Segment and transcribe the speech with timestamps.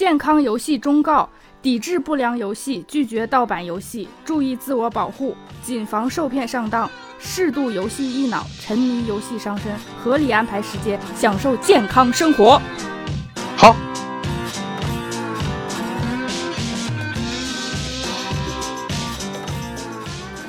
[0.00, 1.28] 健康游戏忠告：
[1.60, 6.90] 抵制不良游戏，拒绝盗版游戏，注意自我保护，谨防受骗上当。
[7.18, 9.70] 适度游戏益脑，沉迷游戏伤身，
[10.02, 12.58] 合理安排时间，享受健康生活。
[13.58, 13.76] 好，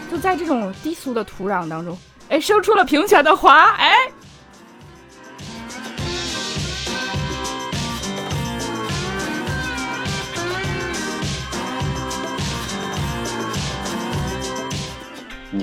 [0.09, 1.97] 就在这种低俗的土壤当中，
[2.29, 3.97] 哎，生出了平权的花，哎。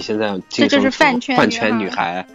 [0.09, 2.27] 现在这就是饭圈饭圈女孩，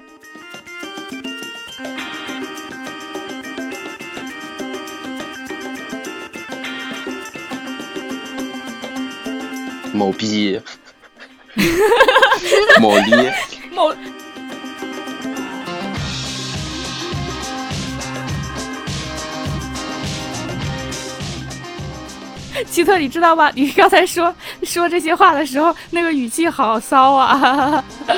[9.92, 10.62] 某逼，
[12.80, 13.12] 某逼，
[13.72, 13.92] 某。
[22.64, 23.52] 奇特，你知道吗？
[23.56, 27.84] 你刚才说说这些话的时候，那个语气好骚啊！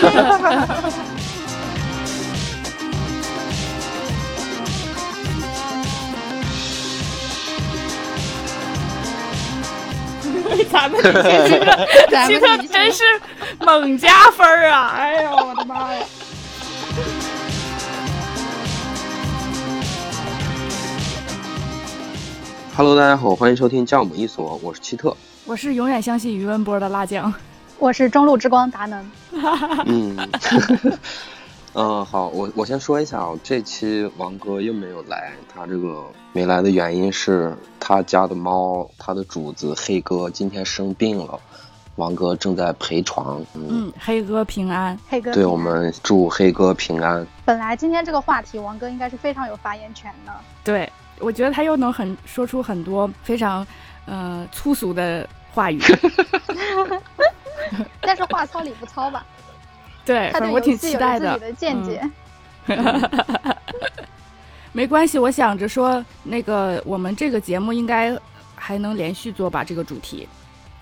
[10.72, 11.88] 咱们奇特，
[12.28, 13.04] 奇特真是
[13.60, 14.94] 猛加分啊！
[14.96, 16.00] 哎呦，我的妈呀
[22.78, 27.34] ！Hello，大家好，欢迎收听酵母一所，我是奇特，我是永远相信余文波的辣酱，
[27.80, 29.12] 我是中路之光达能。
[29.86, 30.18] 嗯，
[31.74, 41.40] 嗯， 好，我我先说一下啊，这期王哥又没有来，他这个没来的原因是他家的猫，他的主子黑哥今天生病了，
[41.96, 43.42] 王哥正在陪床。
[43.54, 47.26] 嗯，黑哥平安，黑哥，对我们祝黑哥平安。
[47.46, 50.34] 本来今天这个话题，王哥应该是非常有发言权的。
[50.62, 50.92] 对。
[51.20, 53.66] 我觉得他又能很说出很多非常，
[54.06, 55.80] 呃粗俗的话语，
[58.02, 59.26] 但是话糙理不糙吧？
[60.06, 61.34] 对，我挺期待的。
[61.34, 62.02] 自己的见解。
[64.72, 68.18] 没关系，我想着说，那个我们这个节目应该
[68.56, 69.64] 还能连续做吧？
[69.64, 70.28] 这个主题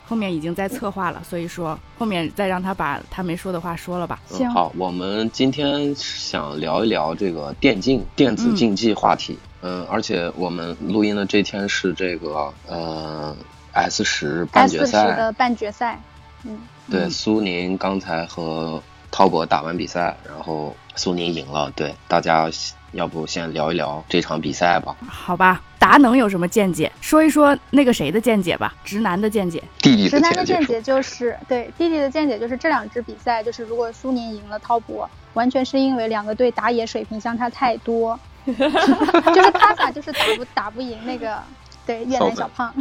[0.06, 4.20] 后面已经在策划了，所以说后面再让他把他没说的话说了吧。
[4.28, 9.38] 行，好，我们今天想聊一聊这个电竞、电子竞技话题。
[9.62, 13.34] 嗯，而且我们录音的这天是这个呃
[13.72, 16.02] S 十半决赛的半决赛，
[16.44, 16.60] 嗯，
[16.92, 21.72] 对，苏宁刚才和滔博打完比赛，然后苏宁赢了。
[21.78, 22.50] 对，大家
[22.94, 24.96] 要不先聊一聊这场比赛吧？
[25.08, 26.92] 好吧，达能有什么见解？
[27.02, 29.62] 说一说那个谁的见解吧，直男的见解。
[29.80, 38.20] 弟弟直男的见解就是对弟弟的见解就是这两支比赛就是如果苏宁赢了滔博，完全是因为两个队打野水平相差太多。
[38.46, 41.38] 就是他俩就是打不打不赢那个
[41.86, 42.74] 对越南小胖，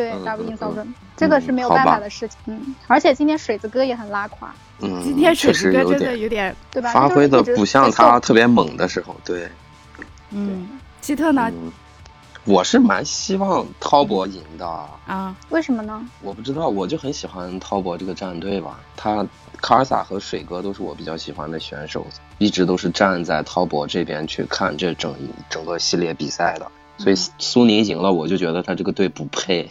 [0.00, 2.38] 对打不赢骚哥，这个是没有办法的事情。
[2.46, 4.50] 嗯，而且今天水子哥也很拉垮。
[4.80, 6.90] 嗯，今天水子哥真的有点对吧？
[6.90, 9.14] 发挥的不像他特别猛的时候。
[9.22, 9.46] 对，
[10.30, 10.66] 嗯，
[11.02, 11.50] 希特呢？
[12.46, 14.66] 我是蛮希望滔博赢的
[15.06, 15.36] 啊？
[15.50, 16.02] 为什么呢？
[16.22, 18.80] 我不知道，我就很喜欢滔博这个战队吧。
[18.96, 19.26] 他
[19.60, 22.06] 卡尔萨和水哥都是我比较喜欢的选手，
[22.38, 25.14] 一直都是站在滔博这边去看这整
[25.50, 26.66] 整个系列比赛的。
[27.00, 29.68] 所以苏宁赢了，我就觉得他这个队不配。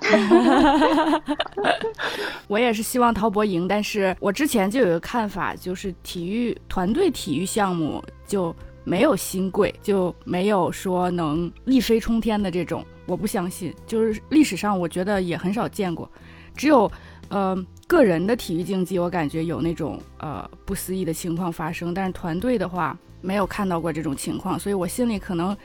[2.48, 8.52] 我也是希望陶博赢，但是我之前就有一个看法，就是体育团队体育项目就。
[8.86, 13.74] 没有新贵就没有说能一飞冲天的这种，我不相信。
[13.86, 16.06] 就是历史上我觉得也很少见过，
[16.54, 16.92] 只有
[17.30, 17.56] 呃
[17.86, 21.94] 个人的体育竞技，我感觉有那种呃不思议的情况发生。
[21.94, 25.56] 但是团队的话，没有看到过这种情况，所以我心里可能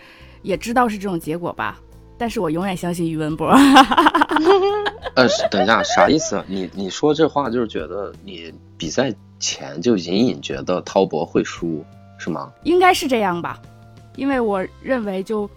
[0.41, 1.79] 也知道是这种结果吧。
[2.17, 3.47] 但是我永远相信于文博。
[5.15, 6.43] 呃，等一下，啥意思？
[6.47, 11.85] 你你说这话就是觉得你比赛前就隐隐觉得滔博会输。
[12.21, 12.51] 是吗？
[12.63, 13.57] 应该是这样吧，
[14.17, 15.49] 因为我认为就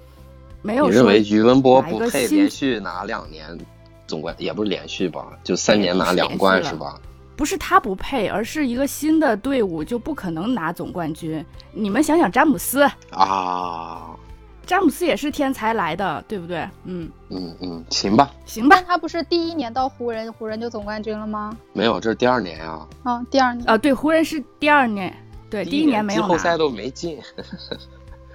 [0.62, 0.88] 没有。
[0.88, 3.58] 你认为于文博不配连续拿两年
[4.06, 5.32] 总冠，也不是连续吧？
[5.42, 7.00] 就三年拿两冠是吧？
[7.34, 11.44] 不是他不配，而是一个新的队伍就不可能拿总冠军。
[11.72, 14.14] 你们想想詹姆斯啊，
[14.64, 16.68] 詹姆斯也是天才来的，对不对？
[16.84, 18.80] 嗯嗯嗯，行吧，行吧。
[18.86, 21.56] 他不是第一年到湖人，湖人就总冠军了吗？
[21.72, 22.88] 没有，这是第二年啊。
[23.02, 25.14] 啊，第二年啊，对，湖人是第二年。
[25.50, 27.18] 对，第一年没有季后赛都没进，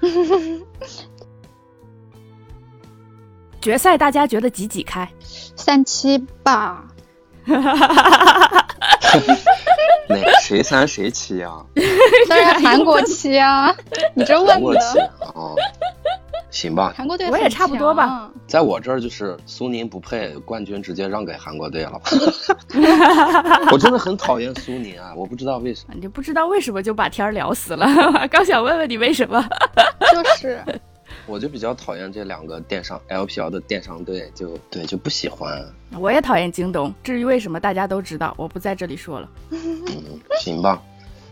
[3.59, 5.09] 决赛大家觉得几几开？
[5.19, 6.87] 三七吧。
[10.09, 11.57] 哪谁三谁七啊？
[12.29, 13.73] 当然 韩国七啊！
[14.13, 15.11] 你这问的。
[15.33, 15.55] 哦，
[16.51, 18.31] 行吧，韩国队我也很差不多吧强。
[18.47, 21.99] 在我这儿就是苏宁不配，冠军直接让给韩国队了。
[23.71, 25.93] 我真的很讨厌苏宁啊，我不知道为什么。
[25.95, 27.87] 你就不知道为什么就把天儿聊死了。
[28.29, 29.43] 刚想问问你为什么？
[30.13, 30.63] 就是
[31.27, 35.63] 我就比较讨厌这两个电商 LPL 的电商队，就对就不喜欢。
[35.99, 36.93] 我也讨厌京东。
[37.03, 39.29] 至于为什么，大家都知道，我不在这里说了。
[39.51, 40.81] 嗯，行吧。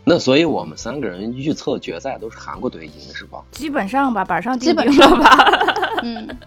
[0.04, 3.42] 那所以我们三个人预测决赛都是韩国队赢是吧？
[3.52, 5.52] 基本上吧，板上钉基本钉了吧？
[6.04, 6.38] 嗯，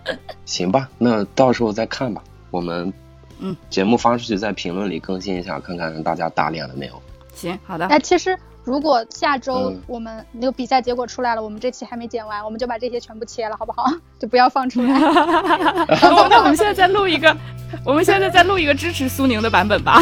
[0.45, 2.23] 行吧，那到时候再看吧。
[2.51, 2.93] 我们
[3.41, 7.03] 嗯，节目发出去，在评论里更新一下，看看大家打脸了没有。
[7.35, 7.87] 行，好的。
[7.89, 8.39] 那其实
[8.69, 13.91] 如果下周嗯我们那个比赛结果出来了，我们这期还没剪完，我们就把这些全部切了，好不好？
[14.21, 14.89] 就不要放出来。
[16.29, 17.35] 那我们现在再录一个，
[17.83, 19.99] 我们现在再录一个支持苏宁的版本吧。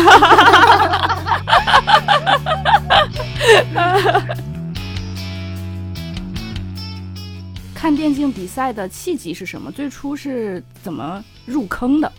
[7.72, 9.70] 看电竞比赛的契机是什么？
[9.70, 12.10] 最初是怎么入坑的？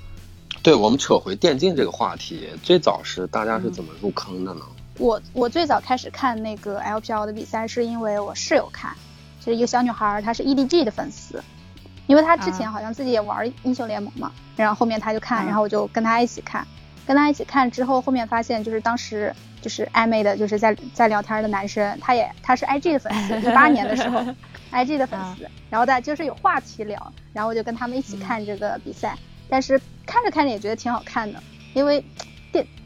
[0.64, 4.62] 对，我们扯回电竞这个话题，最早是大家是怎么入坑的呢？
[5.00, 8.94] 我我最早开始看那个 LPL 的比赛，是因为我室友看，
[9.40, 11.44] 就是一个小女孩儿，她是 EDG 的粉丝，
[12.08, 12.72] 因为她之前啊。
[12.72, 16.66] 好像自己也玩英雄联盟嘛，然后后面她就看，嗯然后我就跟她一起看，
[17.06, 24.20] 跟她一起看之后，后面发现就是当时就是暧昧的，就是在在聊天的男生，他也他是 IG 的粉丝，一八年的时候
[24.72, 29.18] IG 的粉丝，然后大家就是有话题聊，然后我就跟他们一起看这个比赛，
[29.50, 31.42] 但是看着看着也觉得挺好看的，
[31.74, 32.27] 因为电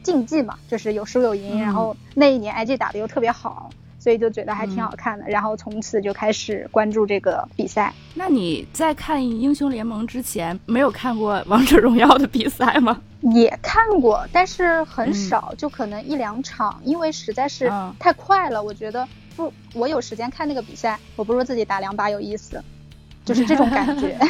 [0.03, 3.69] 竞技嘛，就是有输有赢，嗯然后那一年 IG 打的又特别好，
[3.99, 7.93] 所以就觉得还挺好看的，然后从此就开始关注这个比赛。
[8.15, 12.99] 那你在看英雄联盟之前，没有看过王者荣耀的比赛吗？
[13.33, 18.61] 也看过，但是很嗯少，就可能一两场，因为实在是嗯太快了。
[18.61, 22.63] 我觉得不，我有时间看那个比赛，我不如自己打两把有意思，
[23.23, 24.17] 就是这种感觉。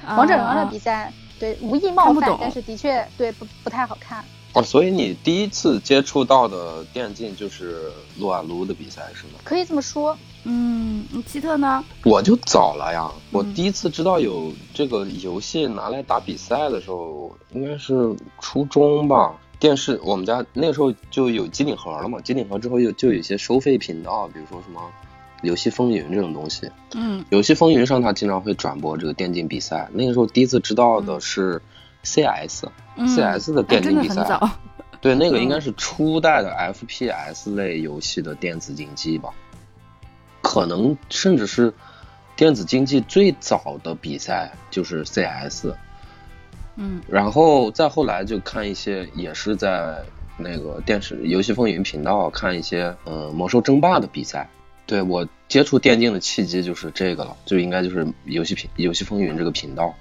[0.16, 4.24] 王者荣耀的比赛，对，无意冒犯但是的确对不不太好看。
[4.52, 9.34] 哦，所以你第一次接触到的电竞就是撸啊撸的比赛是吗？
[9.44, 11.84] 可以这么说，嗯，奇特呢？
[12.04, 19.32] 我就早了呀，我嗯第一次知道有这个游戏拿来打比赛的时候，应该是初中吧。
[19.60, 24.80] 电视我们家那个时候就有机顶盒了嘛，机顶盒之后又就有一些收费频道，比如说什么
[25.42, 26.68] 游戏风云这种东西。
[26.94, 29.88] 嗯游戏风云上它经常会转播这个电竞比赛。
[29.92, 31.60] 那个时候第一次知道的是
[32.06, 34.40] 嗯 CS 的电竞比赛。
[35.00, 35.42] 对，那个嗯。
[35.42, 39.30] 应该是初代的 FPS 类游戏的电子竞技吧，
[40.42, 41.72] 可能甚至是
[42.36, 45.72] 电子竞技最早的比赛就是 CS，
[46.76, 47.00] 嗯。
[47.08, 50.02] 然后再后来就看一些，也是在
[50.36, 54.48] 那个电视游戏风云频道看一些，呃，魔兽争霸的比赛。
[54.86, 59.94] 对我接触电竞的契机就是这个了，就应该就是游戏频游戏风云这个频道，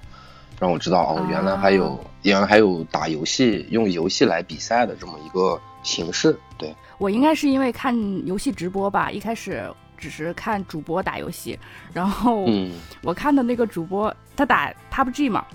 [0.59, 6.37] 让我知道哦，原来还有、啊原来还有打游戏用游戏来比赛的这么一个形式。
[6.57, 7.95] 对，我应该是因为看
[8.27, 9.63] 游戏直播吧，一开始
[9.97, 11.57] 只是看主播打游戏，
[11.93, 12.73] 然后嗯，
[13.03, 15.45] 我看的那个主播他打 PUBG 嘛，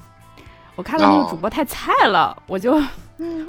[0.74, 2.82] 我看到那个主播太菜了，我就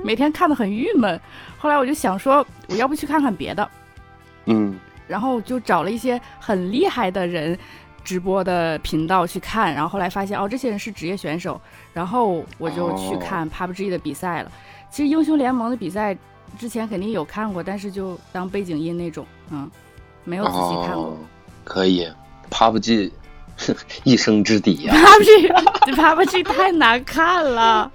[0.03, 1.17] 每天看的很郁闷。
[1.57, 3.69] 后来我就想说，我要不去看看别的，
[4.47, 7.57] 嗯，然后就找了一些很厉害的人
[8.05, 11.59] 直播的频道去看，然后后来发现哦，这些人是职业选手，
[11.91, 14.51] 然后我就去看 PUBG 的比赛了。
[14.89, 16.15] 其实英雄联盟的比赛
[16.57, 19.69] 之前肯定有看过，但是就当背景音那种，嗯，
[20.23, 21.07] 没有仔细看过。
[21.07, 21.17] 哦，
[21.65, 22.07] 可以
[22.49, 23.11] ，PUBG
[24.03, 27.91] 一生之敌呀、PUBG PUBG 太难看了，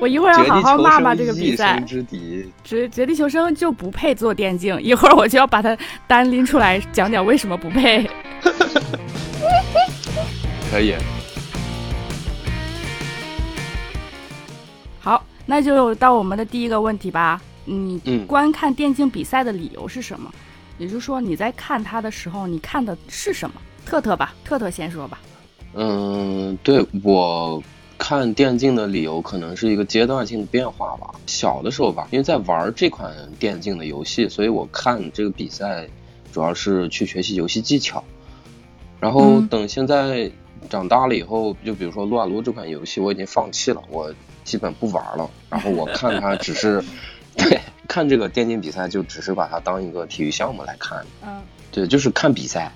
[0.00, 1.86] 我一会儿要好好骂骂这个比一赛生。
[1.86, 2.50] 之敌。
[2.64, 8.08] 绝绝地求生就不配做电竞，一会儿我就要把它单拎出来讲讲为什么不配。
[10.72, 10.94] 可以，
[14.98, 17.38] 好，那就到我们的第一个问题吧。
[17.66, 20.32] 你嗯观看电竞比赛的理由是什么？
[20.78, 23.56] 也就是说，你在看它的时候，你看的是什么？
[23.84, 25.20] 特特吧，特特先说吧。
[25.74, 27.62] 嗯，对我
[27.98, 31.10] 看电竞的理由可能是一个阶段性的变化吧。
[31.26, 35.86] 小的时候吧，因为在玩这款电竞的游戏，所以我看这个比赛
[36.32, 38.02] 主要是去学习游戏技巧。
[38.98, 40.30] 然后嗯等现在
[40.68, 44.12] 长大了以后，就比如说撸啊撸这款游戏，我已经放弃了，我
[44.44, 45.28] 基本不玩了。
[45.50, 46.82] 然后我看它只是，
[47.36, 51.04] 对，看这个电竞比赛就只是把它当一个体育项目来看。
[51.24, 51.40] 嗯，
[51.70, 52.72] 对，就是看比赛，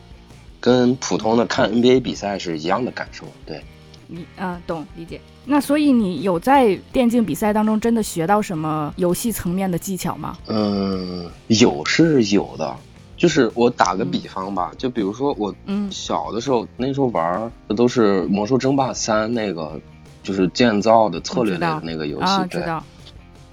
[0.60, 3.24] 跟普通的看 NBA 比赛是一样的感受。
[3.44, 3.62] 对，
[4.06, 5.20] 你嗯懂理解。
[5.48, 10.36] 那所以你有在电竞比赛当中真的学到什么游戏层面的技巧吗？
[10.48, 12.76] 嗯，有是有的，
[13.16, 19.80] 就是我打个比方吧，就比如说我嗯小的时候，那时候玩儿的都是《魔兽争霸三》那个，
[20.22, 22.66] 就是建造的策略类的那个游戏，啊，对知。
[22.66, 22.84] 道，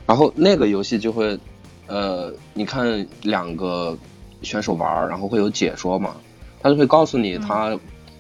[0.06, 1.40] 然后那个游戏就会，
[1.88, 3.98] 呃，你看两个
[4.42, 6.16] 选手玩儿，然后会有解说嘛，
[6.62, 7.80] 他就会告诉你嗯他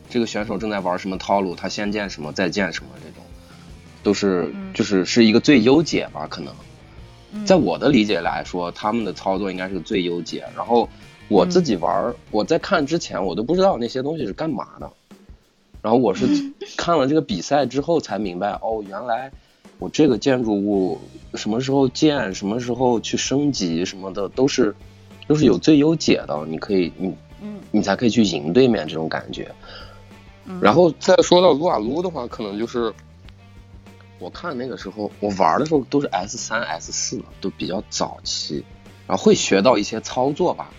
[0.09, 3.23] 这个选手正在玩什么套路，他先建什么，再建什么这种，
[4.01, 6.53] 都是嗯就是是一个最优解吧，可能。
[7.35, 10.45] 嗯在我的理解来说，他们的操作应该是最优解。
[10.55, 10.87] 然后
[11.33, 14.89] 我自己玩儿，我在看之前我都不知道那些东西是干嘛的。
[15.81, 16.25] 然后我是
[16.77, 19.31] 看了这个比赛之后才明白，哦，原来
[19.79, 20.99] 我这个建筑物
[21.33, 24.73] 什么时候建，什么时候去升级什么的，都是
[25.27, 26.45] 都是有最优解的。
[26.47, 29.51] 你可以，你嗯你才可以去赢对面这种感觉。
[30.45, 32.93] 嗯，然后再说到撸啊撸的话，可能就是
[34.19, 38.63] 我看那个时候我玩的时候都是 S 三、S 四，都比较早期，
[39.05, 40.71] 然后会学到一些操作吧，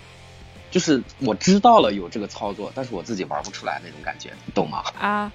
[0.75, 4.83] 就是我知道了有这个操作，但是我自己玩不出来那种感觉，你懂吗？
[5.01, 5.31] 啊，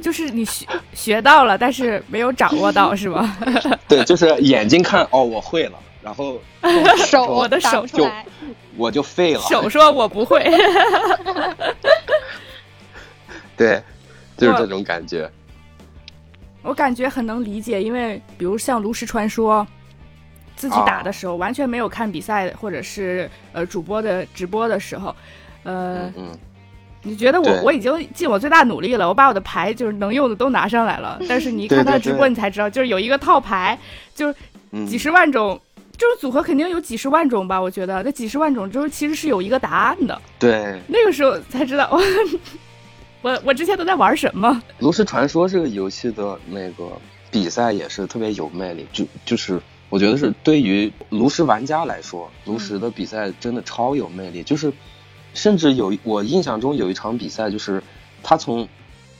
[0.00, 3.36] 就是你学学到了，但是没有掌握到，是吗？
[3.88, 6.40] 对，就是眼睛看哦，我会了，然后
[7.04, 8.08] 手我的手就
[8.76, 9.40] 我就废了。
[9.40, 10.40] 手说我不会，
[13.56, 13.82] 对，
[14.38, 15.28] 就是这种感觉。
[16.62, 19.66] 我感觉很能理解，因为比如像炉石传说，
[20.60, 25.08] 自己打的时候、完全没有看比赛或者是呃主播的直播的时候，
[25.62, 26.38] 呃嗯，嗯，
[27.02, 33.78] 你觉得我我已经尽我最大努力了，我把我的牌就是能用的都拿上来了， 但是你一看他的直播，你才知道，就是有一个套牌，
[34.14, 34.34] 就是
[34.72, 35.58] 嗯几十万种。
[35.98, 37.60] 这种组合肯定有几十万种吧？
[37.60, 40.18] 我觉得那几十万种之后其实是有一个答案的。
[40.38, 42.00] 对，那个时候才知道 我，
[43.20, 44.48] 我我之前都在玩什么。
[44.82, 46.90] 《炉石传说》这个游戏的那个
[47.30, 49.60] 比赛也是特别有魅力，就就是
[49.90, 54.42] 我觉得是对于炉石玩家来说，炉石的比赛真的超有魅力。
[54.42, 54.72] 就是
[55.34, 57.82] 甚至有我印象中有一场比赛，就是
[58.22, 58.66] 他从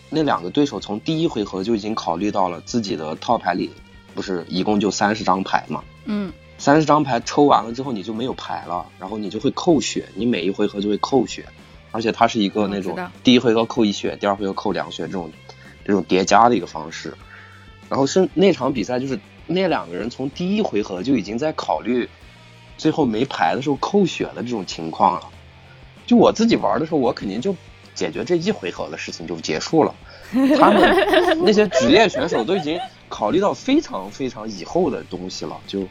[0.09, 3.71] 那两个对手从第一回合就已经考虑到了自己的套牌里
[4.15, 11.47] 不是一共就三十张牌嘛，嗯三十张牌抽完了之后，你就没有牌了，然后你就会扣血，你每一回合就会扣血，
[11.91, 15.33] 而且它是一个那种第一回合扣一血，第二回合扣两血这种
[15.85, 17.15] 这种叠加的一个方式。
[17.89, 19.19] 然后是那场比赛，就是
[19.53, 22.09] 那两个人从第一回合就已经在考虑
[22.79, 25.29] 最后没牌的时候扣血的这种情况了。
[26.07, 27.55] 就我自己玩的时候，我肯定就
[27.95, 29.95] 解决这一回合的事情就结束了。
[30.59, 30.81] 他们
[31.45, 32.79] 那些职业选手都已经
[33.09, 35.87] 考虑到非常非常以后的东西了，就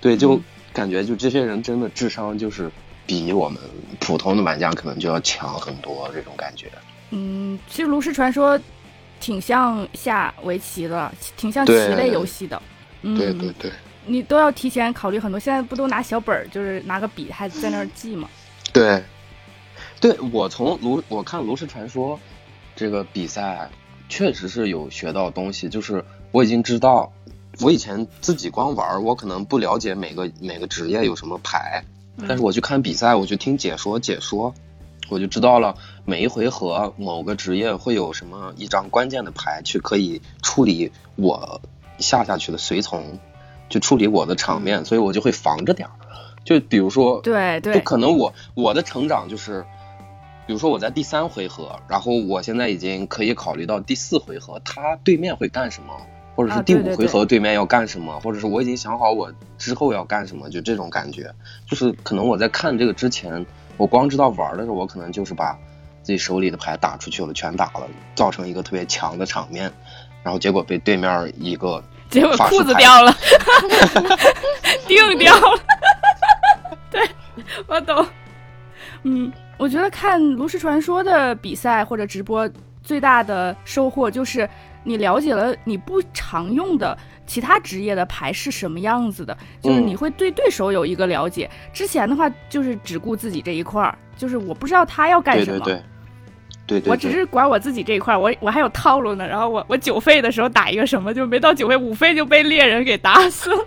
[0.00, 2.70] 对，就嗯感觉就这些人真的智商就是
[3.06, 3.60] 比我们
[3.98, 6.70] 普通的玩家可能就要强很多，这种感觉。
[7.10, 8.58] 嗯，其实炉石传说
[9.20, 12.60] 挺像下围棋的，挺像棋类游戏的。
[13.02, 13.70] 嗯，对对对
[14.06, 15.38] 你都要提前考虑很多。
[15.38, 18.28] 现在不都拿小本儿，就是拿个笔，还在那儿记吗？
[18.72, 19.02] 对，
[20.00, 22.16] 对我从炉我看《炉石传说》
[22.74, 23.70] 这个比赛，
[24.08, 27.12] 确实是有学到东西，就是我已经知道，
[27.60, 31.84] 我以前自己光玩儿，我可能不了解每个每个职业有什么牌，
[32.26, 34.52] 但是我去看比赛，我去听解说解说，
[35.10, 41.60] 我就知道了每一回合某个职业会有什么一张关键的牌，去可以处理我
[41.98, 43.18] 下下去的随从，
[43.68, 45.92] 去处理我的场面，所以我就会防着点儿。
[46.44, 49.64] 就比如说，对对就，可能我我的成长就是，
[50.46, 55.94] 比如说我在第三回合，然后我现在已经可以考虑到第四回合他对面会干什么，
[56.34, 61.32] 或者是第五回合对面要干什么，或者是我已经想好我之后要干什么，就这种感觉。
[61.66, 63.46] 就是可能我在看这个之前，
[63.76, 65.56] 我光知道玩的时候，我可能就是把
[66.02, 69.72] 自己手里的牌打出去了，全打了，造成一个特别强的场面，
[70.22, 73.14] 然后结果被对面一个结果裤子 掉了，
[74.86, 75.58] 定掉了。
[76.90, 77.08] 对，
[77.66, 78.06] 我懂。
[79.04, 82.48] 嗯，我觉得看《炉石传说》的比赛或者直播，
[82.82, 84.48] 最大的收获就是
[84.84, 91.50] 你了解了你不常用的其他职业的牌是什么样子的，就是嗯你会对对手有一个了解。
[91.72, 95.58] 之前的话就是只顾自己这一块儿，就是我不知道他要干什么。
[95.64, 95.84] 对对对，
[96.72, 99.26] 对对，我只是管我自己这一块儿，我我还有套路呢。
[99.26, 103.64] 然后我我九费的时候打一个什么，就没到九费，五费就被猎人给打死了，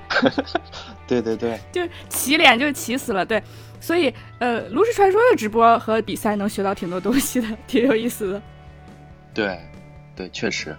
[1.05, 1.59] 对对对。
[1.71, 3.25] 就起脸就起死了。
[3.25, 3.41] 对，
[3.79, 8.41] 所以呃，炉石传说的直播和比赛能学到挺多东西的， 挺有意思的。
[9.33, 9.59] 对，
[10.15, 10.75] 对，确实。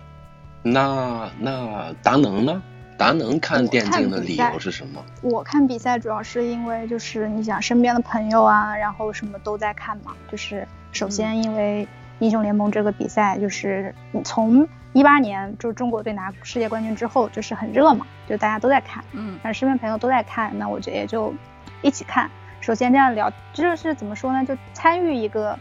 [0.62, 2.62] 那那达能呢？
[2.98, 5.04] 达能看电竞的理由是什么？
[5.20, 10.14] 我看比赛主要是因为就是你想身边的朋友啊，然后什么都在看嘛。
[10.32, 11.86] 就是首先因为
[12.18, 13.94] 英雄联盟这个比赛，就是
[14.24, 21.34] 从一八年就中国队拿世界冠军之后，就是很热嘛，就大家都在看，嗯然后身边朋友都在看，那我觉得也就
[21.82, 22.30] 一起看。
[22.60, 24.44] 首先这样聊，就是怎么说呢？
[24.44, 25.56] 就参与一个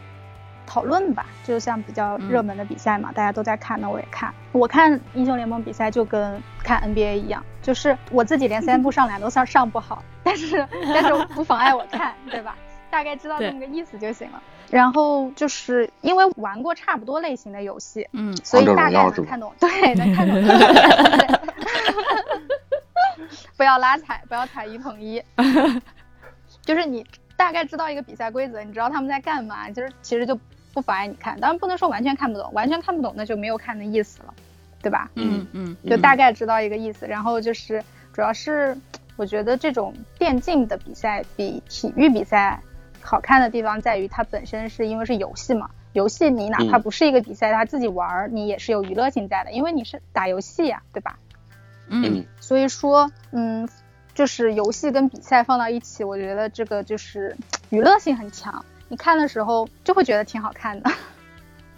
[0.66, 4.32] 讨论吧，就像比较热门的比赛嘛，大家都在看，那我也看。
[4.52, 12.56] 我看英雄联盟比赛就跟看 NBA 一样，就是我自己连三步上篮都上上不好，但是但是不妨碍我看，对吧？
[12.90, 14.42] 大概知道这么个意思就行了。
[14.70, 20.36] 然后就是因为玩过差不多类型的游戏，嗯，所以大概能看懂，对，能看懂。
[23.56, 25.22] 不要拉踩，不要踩一捧一。
[26.62, 27.06] 就是你
[27.36, 30.38] 大概知道一个比赛规则，你知道他们在干嘛，就是其实就
[30.74, 31.38] 不妨碍你看。
[31.40, 34.34] 当然不能说完全看不懂，完全看不懂那就没有看的意思了，
[34.82, 35.10] 对吧？
[35.14, 37.06] 嗯嗯，就大概知道一个意思。
[37.06, 37.82] 然后就是
[38.12, 38.76] 主要是
[39.16, 42.60] 我觉得这种电竞的比赛比体育比赛
[43.06, 51.18] 好看的地方在于它本身是因为是游戏嘛，游戏你哪怕不是一个比赛，他自己玩儿你也是有娱乐性在的，因为你是打游戏呀，对吧？
[51.88, 53.68] 嗯，所以说，嗯，
[54.12, 57.36] 就是游戏跟比赛放到一起，我觉得这个就是
[57.70, 58.64] 娱乐性很强。
[58.88, 60.90] 你看的时候就会觉得挺好看的。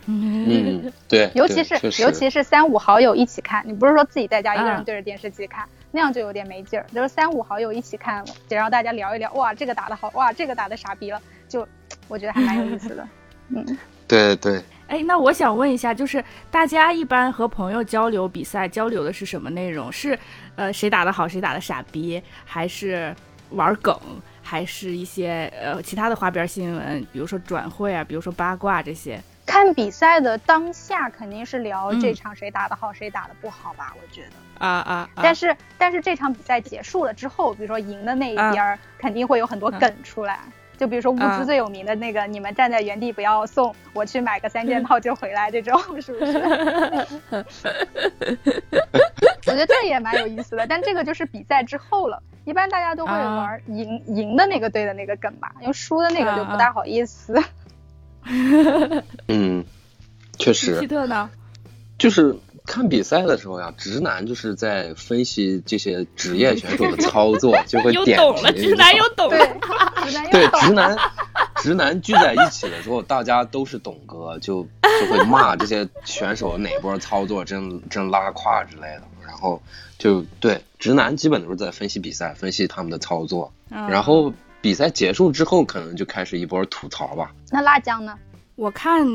[0.06, 6.86] 嗯，对，尤其是尤其是三五好友一起看，你不是说自己在家一个人对着电视机看，那样就有点没劲儿。
[6.94, 11.66] 就是三五好友一起看，得让大家聊一聊，哇，这个打的好，哇，这个打的傻逼了，就
[12.08, 13.08] 我觉得还蛮有意思的。
[13.48, 14.62] 嗯，对对。
[14.88, 19.92] 哎，那我想问一下，就是大家一般和朋友交流比赛，交流的是什么内容？
[19.92, 20.18] 是，
[20.56, 23.14] 呃，谁打的好，谁打的傻逼，还是
[23.50, 23.98] 玩梗，
[24.42, 29.20] 还是一些呃其他的花边新闻，比如说转会啊，比如说八卦这些？
[29.48, 33.94] 看比赛的当下肯定是聊这场谁打的好，谁打的不好吧？
[33.96, 35.08] 我觉得啊啊。
[35.16, 40.40] 但是但是这场比赛结束了之后，比如说赢的那一边，肯定会有很多梗出来。
[40.76, 46.38] 就比如说物资最有名的那个，你们站在原地不要送，我去买个三件套就回来，这种 是不是？
[49.46, 57.42] 我觉得这也蛮有意思的，但这个就是比赛之后了，一般大家都会玩赢赢的那个队的那个梗吧，因为输的那个就不大好意思。
[59.28, 59.64] 嗯，
[60.38, 60.78] 确实。
[60.80, 61.30] 希特呢？
[61.98, 62.36] 就是。
[62.70, 68.54] 看比赛的时候呀，直男就是在分析这些职业选手的操作， 就会点评。
[68.54, 69.38] 直男又懂了，
[70.30, 70.94] 对 直男，
[71.62, 79.02] 直男聚在一起的时候，大家都是懂哥，就就会骂这些选手哪波操作真真拉胯之类的。
[79.26, 79.62] 然后
[79.96, 83.50] 就对直男基本都是在分析比赛，分析他们的操作。
[83.70, 87.32] 然后比赛结束之后，可能就开始一波吐槽吧。
[87.50, 88.18] 那辣酱呢？
[88.56, 89.06] 我看。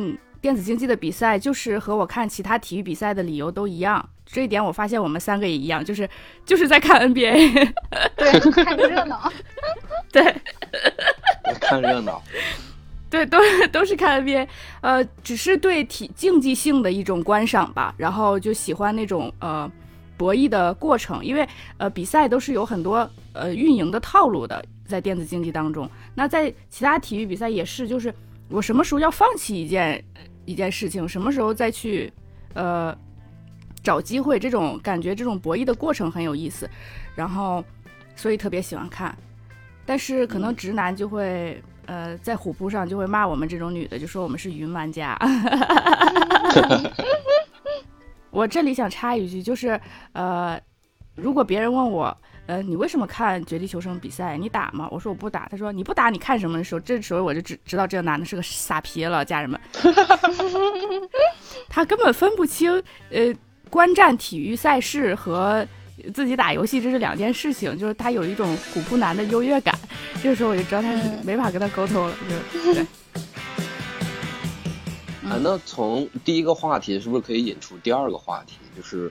[0.43, 6.09] 电子竞技的比赛就是和我看其他体育比赛的理由都一样，这一点我发现我们三个也一样，就是
[6.45, 7.73] 就是在看 NBA，
[8.17, 9.31] 对，看热闹，
[10.11, 10.35] 对，
[11.61, 12.21] 看热闹，
[13.09, 13.37] 对，都
[13.71, 14.45] 都是看 NBA，
[14.81, 19.71] 呃，只是对体竞技性的一种观赏吧，然后就喜欢那种呃
[20.17, 28.13] 博弈的过程，因为呃比赛都是有很多呃运营的套路的，在电子竞技当中，那在其他体育比赛也是，就是
[28.49, 30.03] 我什么时候要放弃一件。
[30.45, 32.11] 一件事情什么时候再去，
[32.53, 32.93] 呃，
[33.81, 36.69] 找机会，这种感觉，这种博弈的过程很有意思，
[37.15, 37.63] 然后
[38.13, 39.17] 所以特别喜欢看，
[39.85, 45.17] 但是可能直男就会，呃，在虎扑上就会骂我们这种女的，就说我们是云玩家。
[48.29, 49.79] 我这里想插一句，就是
[50.11, 50.59] 呃，
[51.15, 52.17] 如果别人问我。
[52.45, 54.35] 呃，你为什么看《绝地求生》比赛？
[54.37, 54.85] 你打吗？
[54.91, 55.47] 我说我不打。
[55.49, 56.79] 他说你不打，你看什么的时候？
[56.81, 59.57] 这时候我就知知道这个男的是个傻皮了，家人们。
[61.69, 63.33] 他根本分不清，呃，
[63.69, 65.65] 观战体育赛事和
[66.13, 69.73] 自己打游戏这是两件事情，就是他有一种虎扑男的优越感。
[70.21, 72.15] 这个时候我就知道他是没法跟他沟通了，
[72.53, 72.83] 就 对。
[75.29, 78.57] 啊，那从第一个话题是不是可以引出第二个话题？
[78.75, 79.09] 就是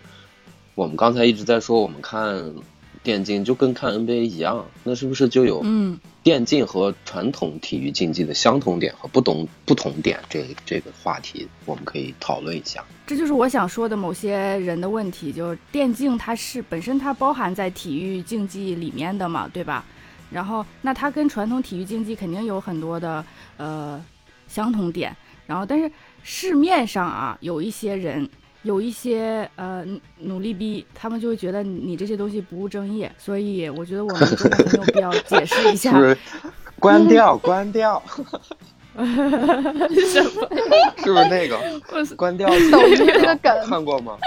[0.75, 2.53] 我们刚才一直在说，我们看。
[3.03, 10.21] 电竞就跟看 NBA 一样，那是不是就有嗯，电竞和传统体育竞技的相同点和不同不同点？
[10.31, 12.85] 这这个话题我们可以讨论一下。
[13.07, 19.85] 这就是我想说的某些人的问题，就是电竞它是本身它包含在体育竞技里面的嘛，对吧？
[20.31, 23.25] 然后那它跟传统体育竞技肯定有很多的
[23.57, 24.03] 呃
[24.47, 25.15] 相同点，
[25.47, 25.91] 然后但是
[26.23, 28.29] 市面上啊有一些人。
[28.63, 29.85] 有一些呃
[30.19, 35.93] 努力逼，他们就会觉得你这些东西不务正业，所以我觉得我们真的很有必要解释一下。
[36.79, 38.03] 关掉，关掉。
[38.95, 40.49] 什么？
[40.99, 41.59] 是不是那个？
[42.17, 42.49] 关掉。
[42.49, 44.19] 抖音那个梗看过吗？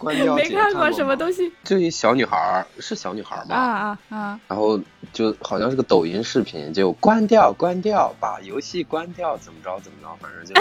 [0.00, 0.34] 关掉。
[0.34, 1.52] 没看过什么东西。
[1.62, 3.54] 就一小女孩，是小女孩吗？
[3.54, 4.40] 啊啊啊！
[4.48, 4.80] 然后
[5.12, 10.60] 就好像是个抖音视频，就关掉，关掉，把游戏关掉，怎么着怎么着，反正就。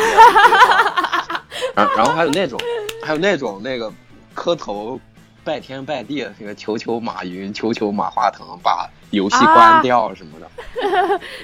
[1.74, 2.60] 然然后还有那种，
[3.04, 3.92] 还有那种那个
[4.34, 5.00] 磕头
[5.44, 10.50] 拜天拜地，那个求求马云，求求马化腾，把游戏关掉什么的。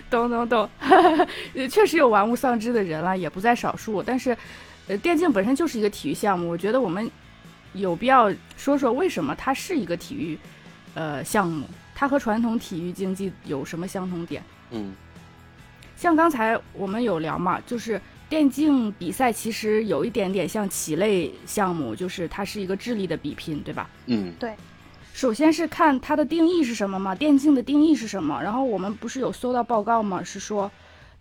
[0.10, 0.70] 懂 懂懂，
[1.70, 4.04] 确实有玩物丧志的人了，也不在少数。
[4.04, 4.38] 但是，
[4.88, 7.10] 呃，电竞本身就是一个体育项目，我觉得我们
[7.76, 10.38] 有必要说说为什么它是一个体育
[10.94, 14.42] 呃项目，它和传统体育竞技有什么相同点？
[14.72, 14.94] 嗯，
[15.96, 23.90] 像刚才我们有聊嘛，就是电竞比赛其实有一点点像棋类项目，就是它是一个智力的比拼，对吧？
[24.08, 24.54] 嗯，对。
[25.14, 27.16] 首先是看它的定义是什么嘛？
[27.16, 28.42] 电竞的定义是什么？
[28.44, 30.22] 然后我们不是有搜到报告吗？
[30.22, 30.70] 是说，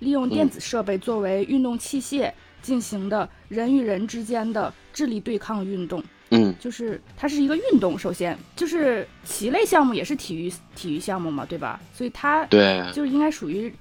[0.01, 6.03] 利用电子设备作为运动器械进行的人与人之间的智力对抗运动。
[6.31, 7.99] 嗯，就是它是一个运动。
[7.99, 11.81] 首先就是棋类项目也是体育体育项目嘛，对吧？
[11.93, 13.73] 所以它对，就应该属于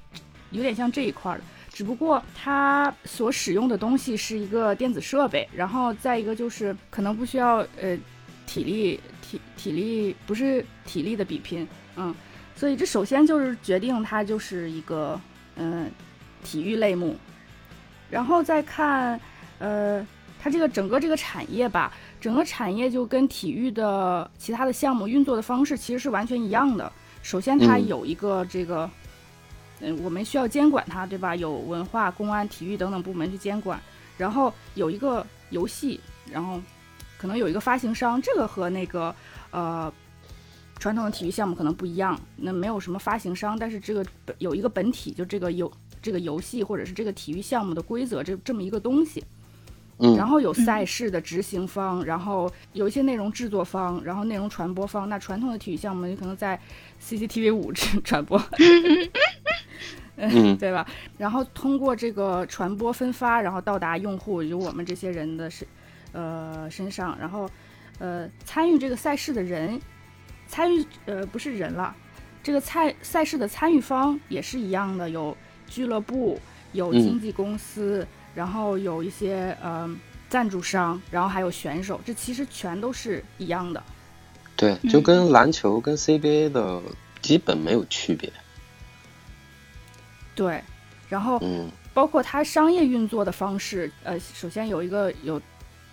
[0.52, 1.42] 有点像这一块的。
[1.72, 7.98] 只不过它所使用的东西是一个电子设备，然后再一个就是可能不需要呃
[8.46, 9.00] 体力。
[9.22, 12.14] 体体力不是体力的比拼，嗯，
[12.56, 15.20] 所以这首先就是决定它就是一个
[15.56, 15.90] 嗯
[16.44, 17.18] 体育类目，
[18.12, 19.20] 然后再看
[19.58, 20.06] 呃
[20.40, 21.92] 它这个整个这个产业吧，
[22.24, 26.90] 整个产业就跟体育的其他的项目运作的方式其实是完全一样的。
[27.22, 28.90] 首先它有一个这个
[29.82, 31.36] 嗯我们需要监管它，对吧？
[31.36, 33.78] 有文化、公安、体育等等部门去监管，
[34.18, 36.00] 然后有一个游戏，
[36.32, 36.62] 然后。
[37.16, 39.16] 可能有一个发行商，这个和那个
[39.52, 39.90] 呃
[40.78, 42.20] 传统的体育项目可能不一样。
[42.36, 44.06] 那没有什么发行商，但是这个
[44.40, 49.24] 有一个本体，就这个游这个游戏或者是这个体育项目的规则，这这么一个东西。
[50.04, 50.16] 嗯。
[50.16, 55.10] 然后有赛事的执行方，然后有一些内容制作方，然后内容传播方。
[55.10, 56.60] 那传统的体育项目，你可能在
[57.02, 58.40] CCTV 五传播，
[60.18, 60.86] 嗯，对吧？
[61.18, 65.68] 然后通过这个传播分发，然后到达用户，有我们这些人的身。
[66.16, 67.50] 呃，身上，然后，
[67.98, 69.82] 呃，参与这个赛事的人，
[70.46, 71.96] 参与呃不是人了，
[72.44, 75.36] 这个赛赛事的参与方也是一样的，有
[75.66, 76.40] 俱乐部，
[76.74, 79.90] 有经纪公司，然后有一些呃
[80.30, 83.84] 赞助商，然后还有选手，这其实全都是一样的。
[84.56, 86.82] 对，就跟篮球跟 CBA 的
[87.22, 88.32] 基本没有区别。
[90.36, 90.64] 对，
[91.10, 95.42] 然后嗯，包括它商业运作的方式，呃，首先有一个有。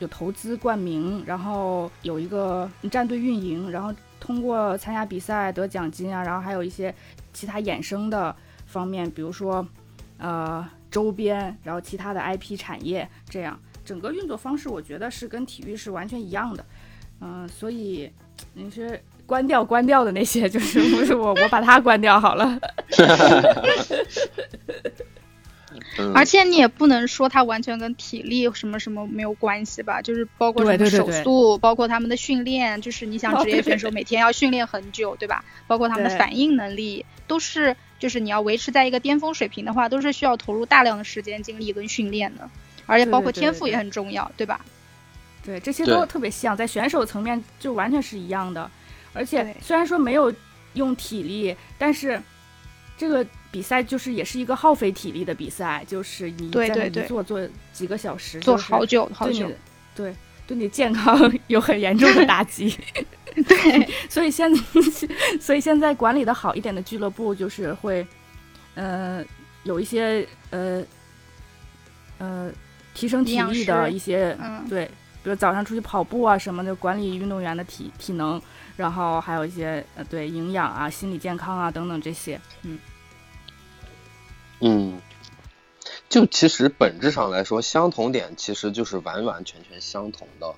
[0.01, 6.95] 有投资冠名，然后有一个战队运营，然后通过参加比赛得奖金啊，然后还有一些
[7.35, 9.69] 其他衍生的方面，比如说
[10.17, 16.65] 呃周边，然后其他的 IP 产业，这样整个运作方式，我觉得是跟体育是完全一样的。
[17.21, 18.11] 嗯，所以
[18.55, 22.59] 你是关掉关掉的那些，就是不是我我把它关掉好了。
[26.15, 30.01] 而且你也不能说它完全跟体力什么什么没有关系吧？
[30.01, 35.45] 就是包括什么手速，包括他们的训练，就是你想职业选手每天要训练很久，对吧？
[35.67, 42.51] 包括他们的反应能力，都是就是你要维持在一个巅峰水平的话，都是需要投入大量的时间、精力跟训练的。
[42.87, 44.61] 而且包括天赋也很重要，对吧？
[45.45, 48.69] 对，这些都特别像，在选手层面就完全是一样的。
[49.13, 50.35] 而且虽然说没有
[50.75, 52.21] 用体力，但是
[52.99, 53.25] 这个。
[53.53, 59.51] 比赛就是也是一个耗费体力的比赛，就是你在那里坐坐几个小时，坐好久好久，
[59.93, 60.15] 对
[60.47, 62.79] 对你健康 有很严重的 打击。
[63.47, 64.61] 对，所以现在
[65.41, 68.07] 所以现在管理的好一点的俱乐部就是会，
[68.75, 69.25] 呃，
[69.65, 70.85] 有一些呃
[72.19, 72.51] 呃
[72.95, 74.37] 提升体力的一些，
[74.69, 74.87] 对，
[75.23, 78.41] 比如早上出去跑步啊什么的，管理运动员的体体能，
[78.77, 82.79] 然后还有一些呃对营养啊、心理健康啊等等这些，嗯。
[84.63, 85.01] 嗯，
[86.11, 90.55] 就其实本质上来说，相同点其实就是完完全全相同的。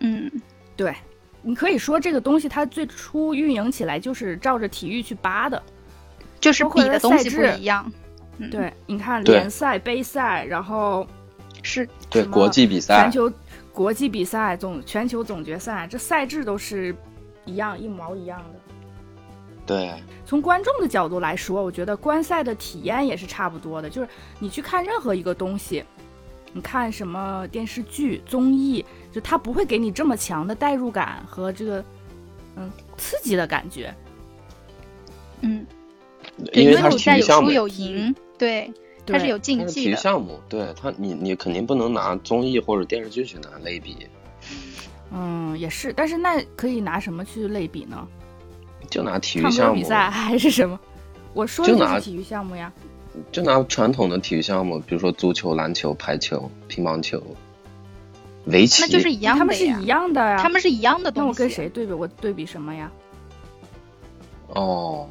[0.00, 0.28] 嗯，
[0.76, 0.92] 对，
[1.42, 5.62] 你可以说这个东西它最初运营起来就是照着体育去扒的，
[6.38, 7.90] 就是比的东西不一样。
[8.50, 11.06] 对，你看联赛、杯赛，然后
[11.62, 13.32] 是对国际比赛、全球
[13.72, 16.94] 国际比赛、总全球总决赛，这赛制都是
[17.44, 18.60] 一样一毛一样的。
[19.66, 23.88] 对，从观众的角度来说，我觉得观赛的体验也是差不多的。
[23.88, 25.84] 就是你去看任何一个东西，
[26.52, 31.84] 你看什么电视剧、综艺，就它不会给你这么强的代入感和这个
[32.56, 33.94] 嗯刺激的感觉。
[35.40, 35.66] 嗯，
[36.52, 38.72] 因为它是体育项目，有赢，对，
[39.06, 40.38] 它是有竞技的体育项目。
[40.48, 44.06] 对它，你你肯定不能拿综艺或者电视剧去拿类比。
[45.12, 48.06] 嗯，也是，但是那可以拿什么去类比呢？
[48.88, 50.78] 就拿体育项目比赛还是什么？
[51.32, 52.72] 我说的就是体育项目呀。
[53.32, 57.22] 就拿传统的体育项目，比如说足球、篮球、排球、乒乓球、
[58.46, 60.38] 围棋，那就是一样的他们是一样的呀。
[60.40, 61.26] 他们是一样的东西。
[61.26, 61.92] 那我跟谁对比？
[61.92, 62.90] 我对比什么呀？
[64.48, 65.08] 哦，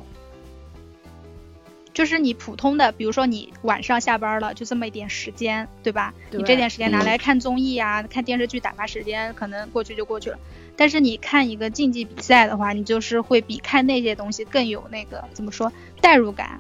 [1.94, 6.14] 就是你普通的，比如说你晚上下班了，就这么一点时间，对吧？
[6.30, 10.38] 对你这点时间拿嗯来看综艺啊、看电视剧打发时间，可能过去就过去了。
[10.76, 16.60] 但是你看一个竞技比赛的话，你就是会比看那些东西更有那个怎么说代入感。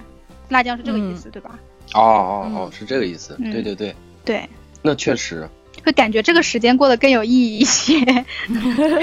[0.50, 1.60] 辣酱是这个意思，对吧？
[1.94, 3.36] 哦哦嗯哦，是这个意思。
[3.40, 4.50] 嗯对对对，对，
[4.82, 5.48] 那确实，
[5.86, 8.26] 会感觉这个时间过得更有意义一些。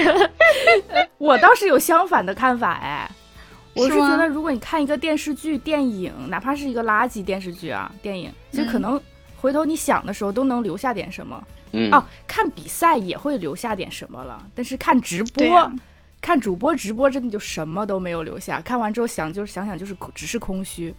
[1.17, 3.09] 我倒是有相反的看法哎，
[3.73, 9.01] 我是觉得如果你看一个电视剧、电影，哪怕是一个垃圾电视剧啊、电影，其实可嗯能
[9.35, 11.43] 回头你想的时候都能留下点什么。
[11.73, 15.71] 嗯，哦，看比赛也会留下点什么了，但是看直播，啊
[16.21, 18.59] 看主播直播真的就什么都没有留下。
[18.61, 20.93] 看完之后想就是想想就是空只是空虚。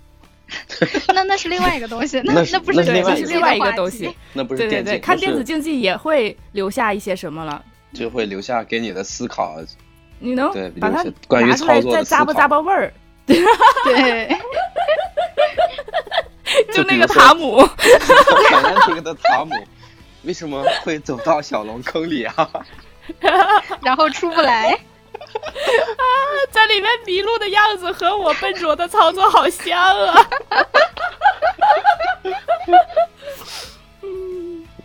[1.15, 4.15] 那那是另外一个东西，那那不是对，是竞技的这是另外一个东西。
[4.33, 7.63] 那不是对对对，看电子竞技也会留下一些什么了。
[7.93, 9.57] 就会留下给你的思考。
[10.19, 12.93] 你能对把它关于拿出来操作的再咂巴思考咂巴味儿，
[13.27, 14.37] 对，
[16.75, 19.55] 就那个塔姆，很难听的塔姆
[20.25, 22.51] 为什么会走到小龙坑里啊？
[23.81, 24.79] 然后出不来。
[26.51, 30.29] 在里面迷路的样子和我笨拙的操作好像啊。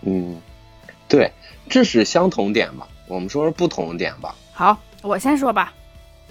[0.05, 0.41] 嗯，
[1.07, 1.31] 对，
[1.69, 2.87] 这是相同点吧？
[3.07, 4.35] 我们说说不同点吧？
[4.53, 5.73] 好，我先说吧。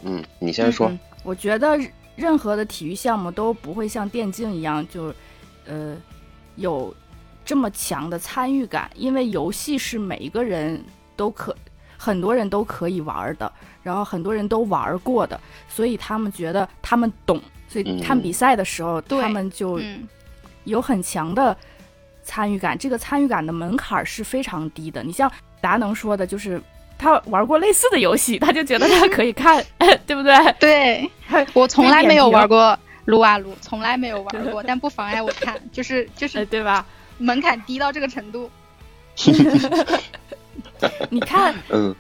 [0.03, 0.89] 嗯，你先说。
[0.89, 1.79] 嗯我觉得
[2.17, 5.15] 任何的体育项目都不会像电竞一样，就
[5.65, 5.97] 呃
[6.57, 6.93] 有
[7.45, 11.55] 这么强的参与感，因为游戏是每一个人都可，
[11.97, 20.07] 很多人都可以玩的，然后很多人都玩过的，所以他们觉得他们懂，所以看嗯比赛的时候，对他们就嗯，
[20.65, 21.57] 有很强的
[22.23, 25.03] 参与感，这个参与感的门槛是非常低的。
[25.03, 26.61] 你像达能说的，就是
[26.99, 29.65] 他玩过类似的游戏，他就觉得他可以看，
[30.07, 30.35] 对不对？
[30.61, 31.11] 对，
[31.53, 36.87] 我从来没有玩过撸啊撸，从来没有玩过，但不妨碍我看，就是就呃，是对吧？
[37.19, 38.51] 门槛低到这个程度。
[41.11, 41.95] 你看，嗯，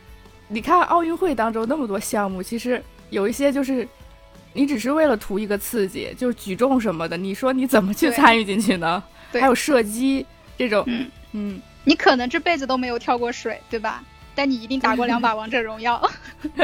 [0.53, 3.88] 你看奥运会当中那么多项目，其实有一些就是
[4.53, 9.03] 你只是为了图一个刺激，就是举重什么的，你说你怎么去参与进去呢？
[9.33, 9.41] 对。
[9.41, 10.27] 还有射击
[10.59, 11.11] 这种，嗯。
[11.33, 14.05] 嗯，你可能这辈子都没有跳过水，对吧？
[14.35, 16.11] 但你一定打过两把王者荣耀。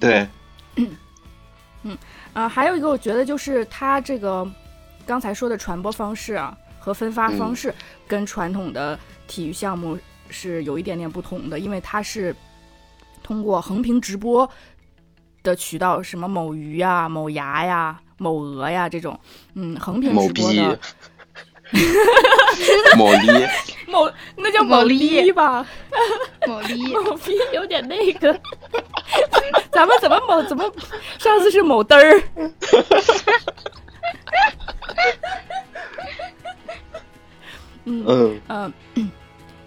[0.00, 0.26] 对，
[0.76, 0.96] 嗯。
[2.32, 4.46] 啊，还有一个我觉得就是它这个
[5.06, 7.74] 刚才说的传播方式啊和分发方式
[8.06, 9.98] 跟传统的体育项目
[10.30, 12.34] 是有一点点不同的，因为它是
[13.22, 14.48] 通过横屏直播
[15.42, 19.18] 的渠道，什么某鱼呀、某牙呀、某鹅呀这种，
[19.54, 20.78] 嗯，横屏直播逼的，
[22.96, 23.26] 某 逼，
[23.86, 25.66] 某那叫某力力吧，
[26.46, 28.32] 某逼， 某逼有点那个，
[29.72, 30.64] 咱们怎么某怎么
[31.18, 32.22] 上次是某嘚儿。
[37.86, 38.04] 嗯。
[38.06, 38.40] 嗯。
[38.46, 38.72] 呃，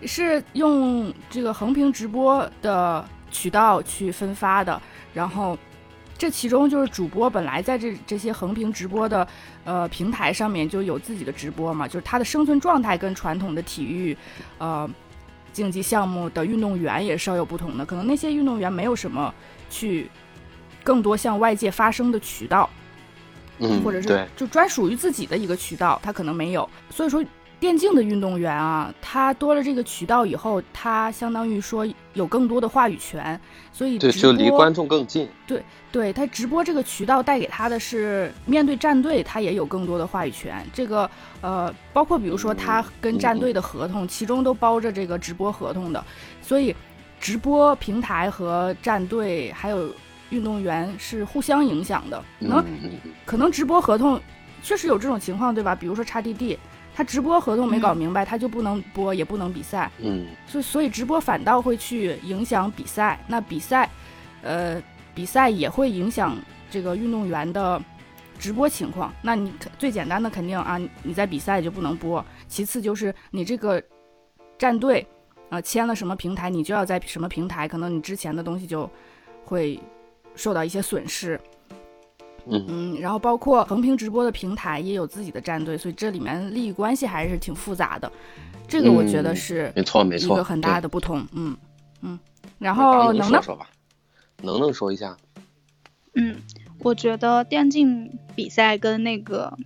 [0.05, 4.82] 是用这个横屏直播的渠道去分发的，
[5.13, 5.58] 然后
[6.17, 9.27] 这其中就是主播本来在这这些横屏直播的
[9.65, 14.15] 呃平台上面就有自己的直播嘛，就是他的生存状态跟传统的体育
[14.58, 14.89] 呃
[15.51, 19.34] 竞技项目的运动员也稍有不同的，可能那些运动员没有什么
[19.69, 20.10] 去
[20.82, 22.69] 更多向外界发声的渠道，
[23.60, 26.67] 嗯，或者是，就专属于自己的一个渠道，他可能没有。
[26.89, 27.21] 所以说，
[27.59, 33.39] 电竞的运动员啊，他多了这个渠道以后，他相当于说有更多的话语权，
[33.73, 35.27] 所以对，就离观众更近。
[35.45, 40.65] 对对他直播这个渠道带给他的是面对战队，他也有更多的话语权。
[40.73, 41.09] 这个
[41.41, 46.01] 呃，包括比如说他跟战队的合同，其中都包着这个直播合同的，
[46.41, 46.73] 所以
[47.19, 49.93] 直播平台和战队还有
[50.29, 52.23] 运动员是互相影响的。
[52.39, 52.63] 能
[53.25, 54.17] 可能直播合同
[54.63, 55.75] 确实有这种情况，对吧？
[55.75, 56.57] 比如说 XDD，
[56.99, 63.17] 他直播合同没搞明白，他就不能播，也不能比赛，嗯所以所以直播反倒会去影响比赛。
[63.25, 63.89] 那比赛，
[64.41, 64.83] 呃，
[65.15, 66.35] 比赛也会影响
[66.69, 67.81] 这个运动员的
[68.38, 69.13] 直播情况。
[69.21, 72.23] 那你肯最简单的肯定啊，你在比赛就不能播。
[72.49, 73.81] 其次就是你这个
[74.57, 75.07] 战队，
[75.51, 78.91] 呃，签了什么平台，你就要在什么平台，可能你之前的东西就
[79.45, 79.79] 会
[80.35, 81.39] 受到一些损失。
[82.51, 88.12] 嗯嗯，然后包括横屏直播的平台也有自己的战队，所以这里面利益关系还是挺复杂的。
[88.67, 90.79] 这个我觉得嗯是没错没错，一个很大。
[90.81, 91.25] 的不同。
[91.33, 91.55] 嗯
[92.01, 92.19] 嗯，
[92.57, 93.69] 然后能能能说说吧，
[94.41, 95.17] 能能说一下？
[96.13, 96.35] 嗯，
[96.79, 99.57] 我觉得电竞比赛跟那个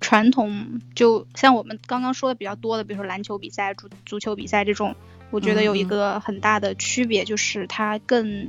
[0.00, 4.94] 传统就像我们刚刚说的比较多的，比如说篮球比赛、足足球比赛这种，
[5.30, 8.48] 我觉得有一个很大的区别，就是它更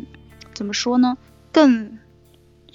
[0.53, 1.17] 怎么说呢？
[1.51, 1.97] 更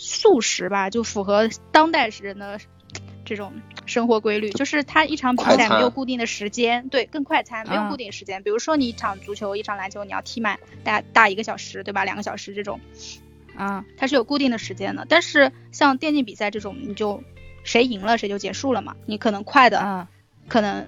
[0.03, 2.59] 速食吧，就符合当代人的
[3.25, 3.53] 这种
[3.87, 4.51] 生活规律。
[4.51, 8.43] 就是它一场比赛没有固定的时间，对，更快餐，没有固定时间。
[8.43, 12.05] 比如说你一场足球、一场篮球，你要踢满大大一个小时，对吧？
[12.05, 12.81] 两个小时这种，
[13.57, 15.07] 啊，它是有固定的时间的。
[15.09, 17.23] 但是像电竞比赛这种，你就。
[17.65, 18.97] 谁赢了谁就结束了嘛？
[19.07, 20.09] 你可能快的，
[20.49, 20.85] 可能，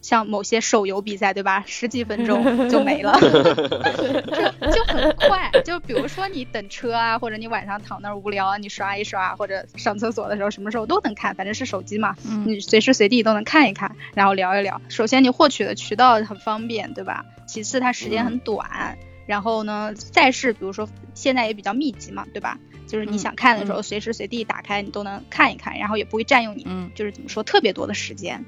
[0.00, 1.62] 像某些手游比赛对吧？
[1.66, 5.50] 十几分钟 就没了， 就就很快。
[5.64, 14.80] 就比如说你等车啊，或者你晚上躺那儿无聊啊，你刷一刷，或者上厕所的时候，什么时候都能看，反正是手机嘛，你随时随地都能看一看，然后聊一聊。
[14.88, 17.24] 首先你获取的渠道很方便，对吧？
[17.46, 22.58] 其次它时间很短，然后呢，赛事比如说现在也比较密集嘛，对吧？
[22.86, 28.44] 就是你想看的时候，随时随地打开你都能看一看，然后也不会占用你，就是怎么说特别多的时间。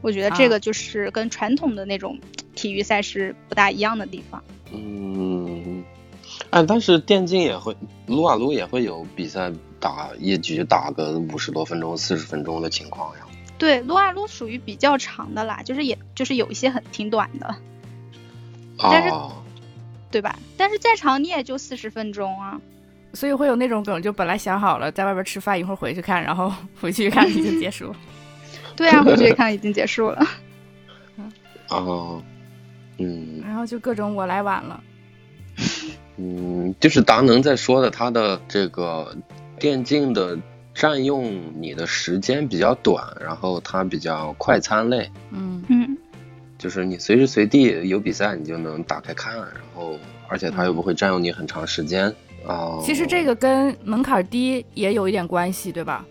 [0.00, 2.18] 我觉得这个就是跟传统的那种
[2.54, 4.42] 体育赛事不大一样的地方。
[4.72, 5.82] 嗯，
[6.50, 13.22] 哎，但是电竞也会撸啊撸也会有比赛打一局打个五十多分钟、四十分钟的情况呀。
[13.58, 17.54] 对，撸啊撸属于比较长的啦，就是也就是有一些很挺短的，
[18.78, 19.10] 但是
[20.10, 20.38] 对吧？
[20.56, 22.60] 但是再长你也就四十分钟啊。
[23.14, 27.92] 所以会有那种梗，就本来想好了在外边吃饭，一会儿回去看，然后 回去看已经结束。
[28.78, 30.24] 对啊，回去看已经结束了。
[31.68, 32.22] 哦，
[32.98, 33.40] 嗯。
[33.44, 34.80] 然后就各种我来晚了。
[36.16, 39.16] 嗯，就是达能在说的，他的这个
[39.58, 40.38] 电竞的
[40.72, 45.10] 占用你的时间比较短，然后它比较快餐类。
[45.32, 45.98] 嗯嗯。
[46.56, 52.14] 就是你随时随地有比赛，你就能打开看，然后而且它又不会占用你很长时间。
[52.46, 56.04] 哦，其实这个跟门槛低也有一点关系，对吧？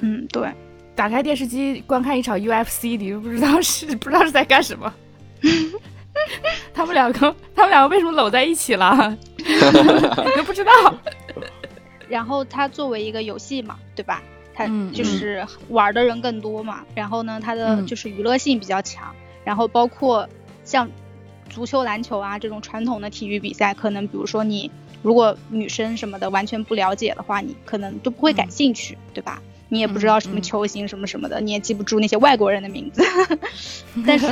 [0.00, 0.50] 嗯，对。
[0.94, 4.92] 打开电视机观看一场 UFC，你都不知道是 不知道是在干什么。
[6.74, 9.16] 他们两个，他们两个为什么搂在一起了？
[9.36, 10.72] 你都不知道。
[12.08, 14.22] 然后它作为一个游戏嘛，对吧？
[14.54, 16.84] 它就是玩的人更多嘛。
[16.94, 19.14] 然后呢，它的就是娱乐性比较强。
[19.44, 20.28] 然后包括
[20.64, 20.88] 像
[21.48, 24.70] 足球、篮球啊这种传统的体育比赛，可能比如说你。
[25.02, 29.42] 如果女生什么的完全不了解的话，你可能都不会感兴趣，对吧？
[29.72, 33.02] 你也不知道什么球星什么什么的，你也记不住那些外国人的名字。
[34.06, 34.26] 但是，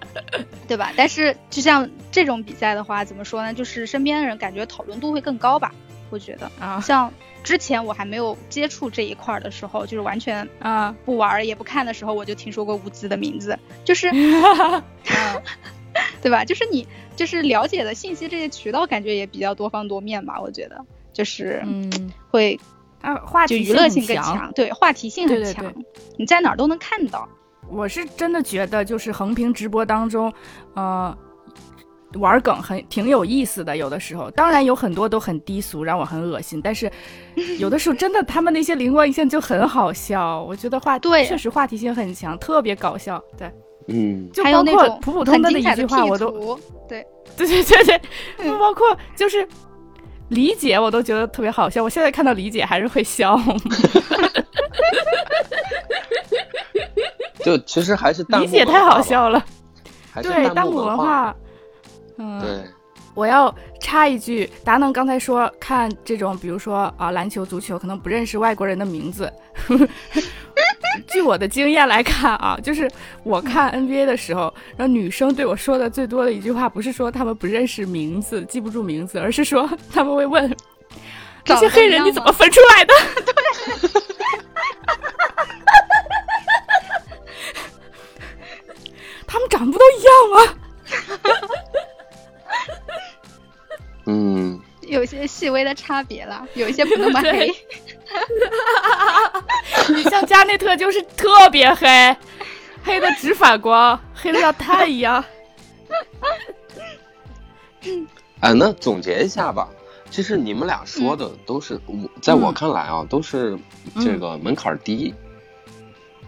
[0.66, 0.90] 对吧？
[0.96, 3.52] 但是就像这种比赛的话，怎么说呢？
[3.52, 5.70] 就是身边的人感觉讨论度会更高吧？
[6.08, 14.10] 我觉得啊，像之前我还没有接触这一块的时候，就是完全啊不玩也不看的时候，我就听说过乌兹的名字，就是。
[16.20, 16.42] 对吧？
[16.44, 20.40] 就是你，就是了解的信息这些渠道，感觉也比较多方多面吧。
[20.40, 22.58] 我觉得，就是嗯，会
[23.04, 25.64] 啊，话题娱乐性更强，对，话题性很强，
[26.16, 27.28] 你在哪儿都能看到。
[27.68, 30.32] 我是真的觉得，就是横屏直播当中，
[30.74, 31.16] 呃，
[32.14, 33.76] 玩梗很挺有意思的。
[33.76, 36.60] 有的时候，当然有很多都很低俗，让我很恶心。
[36.62, 36.90] 但是
[37.60, 40.42] 有的时候，真的他们那些灵光一现就很好笑。
[40.42, 43.22] 我觉得话对，确实话题性很强，特别搞笑。
[43.36, 43.50] 对。
[43.88, 48.00] 嗯，就包括普普通通的一句话，我都对对对对
[48.38, 49.46] 对，不包括就是
[50.28, 51.82] 理解，我都觉得特别好笑。
[51.82, 53.38] 我现在看到理解还是会笑。
[57.44, 59.44] 就其实还是理解太好笑了。
[60.22, 61.34] 对弹幕文化，
[62.18, 62.64] 嗯，对。
[63.14, 69.32] 我要插一句，达能刚才说看这种，比如说啊篮球、足球，可能不认识外国人的名字。
[71.08, 72.90] 据我的经验来看啊，就是
[73.22, 80.54] 我看 NBA 的时候，然后女生对我说的最多的一句话，不是说他们不认识名字、记不住名字，而是说他们会问
[81.44, 82.94] 这些黑人你怎么分出来的？
[83.24, 83.34] 对，
[89.26, 90.38] 他们长不都一样吗？
[94.06, 97.50] 嗯，有些细微的差别了， 有一些不那么黑。
[99.88, 102.16] 你像加内特就是特别黑，
[102.82, 105.24] 黑的直反光，黑的像炭一样。
[108.40, 109.68] 哎，那总结一下吧。
[110.10, 113.58] 其实你们俩说的都是我，在我看来啊，都是
[114.00, 115.14] 这个门槛低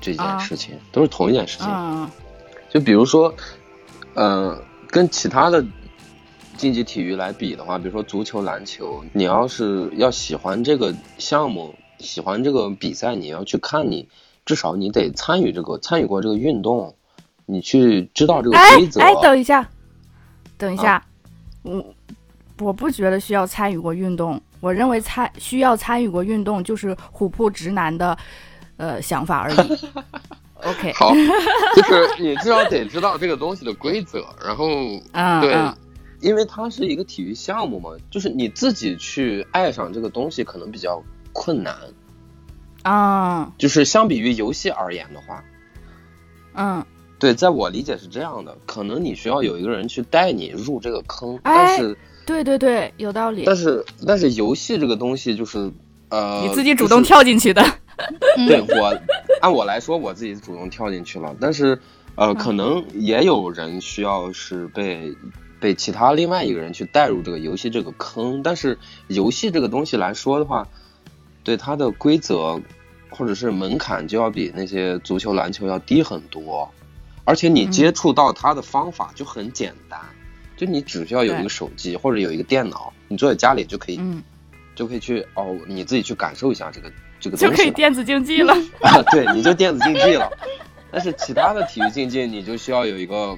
[0.01, 2.11] 这件事情，都是同一件事情。
[2.69, 3.33] 就比如说，
[4.15, 5.65] 呃，跟其他的。
[6.57, 14.09] 竞技体育来比的话，比如说足球、篮球，你要是要喜欢这个项目，喜欢这个比赛，你要去看，你
[14.45, 16.95] 至少你得参与这个，参与过这个运动，
[17.45, 19.01] 你去知道这个规则。
[19.01, 19.69] 哎，等一下，
[20.57, 21.05] 等一下，
[21.63, 21.85] 我
[22.59, 28.17] 我不觉得需要参与过运动，我认为参需要参与过运动就是虎扑直男的
[28.79, 29.57] 呃想法而已。
[30.65, 31.13] OK，好，
[31.77, 34.67] 就是你至少得知道这个东西的规则，然后
[35.13, 35.55] 嗯对，
[36.21, 41.03] 因为它是一个体育项目嘛，就是你自己去爱上这个东西可能比较
[41.33, 41.77] 困难，
[42.83, 43.53] 啊。
[43.59, 45.45] 就是相比于游戏而言的话，
[46.55, 46.85] 嗯，
[47.19, 53.45] 对，在我理解是这样的，可能你需要有一个人去带你入这个坑，哎但是对对对，有道理。
[53.45, 55.71] 但是但是游戏这个东西就是
[56.09, 57.63] 呃，你自己主动跳进去的。
[58.47, 58.95] 对我，
[59.41, 61.81] 按我来说，我自己主动跳进去了，但是，
[62.15, 65.15] 呃，可能也有人需要是被
[65.61, 68.79] 被其他另外一个人去带入这个游戏这个坑，但是
[69.09, 70.67] 游戏这个东西来说的话，
[71.43, 72.61] 对它的规则
[73.11, 76.71] 或者是门槛就要比那些足球、篮球要低很多，
[77.25, 79.99] 而且你嗯接触到它的方法就很简单，
[80.57, 84.23] 就你只需要有一个手机或者有一个电脑，你坐在家里就可以、嗯，
[84.75, 87.65] 就可以去哦，你自己去感受一下这个这个就东西就。
[87.65, 88.53] 可以电子竞技了。
[88.81, 90.31] 啊， 对，你就电子竞技了。
[90.91, 93.37] 但是其他的体育竞技，你就需要有一个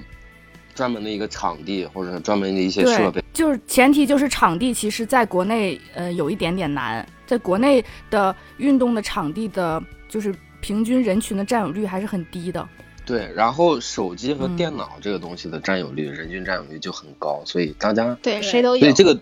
[0.79, 12.65] 专门的一个场地，或者是专门的一些设备。，就是前提就是场地，其实在国内呃有一点点难，在国内的运动的场地的，就是平均人群的占有率还是很低的。
[13.05, 18.81] 对，然后手机和嗯电脑这个东西的占有率，人均占有率就很高，所以大家，对，谁都有。
[18.81, 19.19] 所以这个，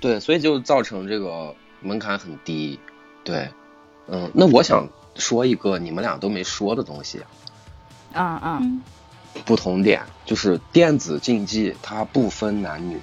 [0.00, 2.78] 对，所以就造成这个门槛很低。
[3.22, 3.46] 对，
[4.08, 7.20] 嗯，那我想说一个你们俩都没说的东西，
[8.14, 8.80] 啊啊，嗯，
[9.44, 13.00] 不同点就是电子竞技它不分男女，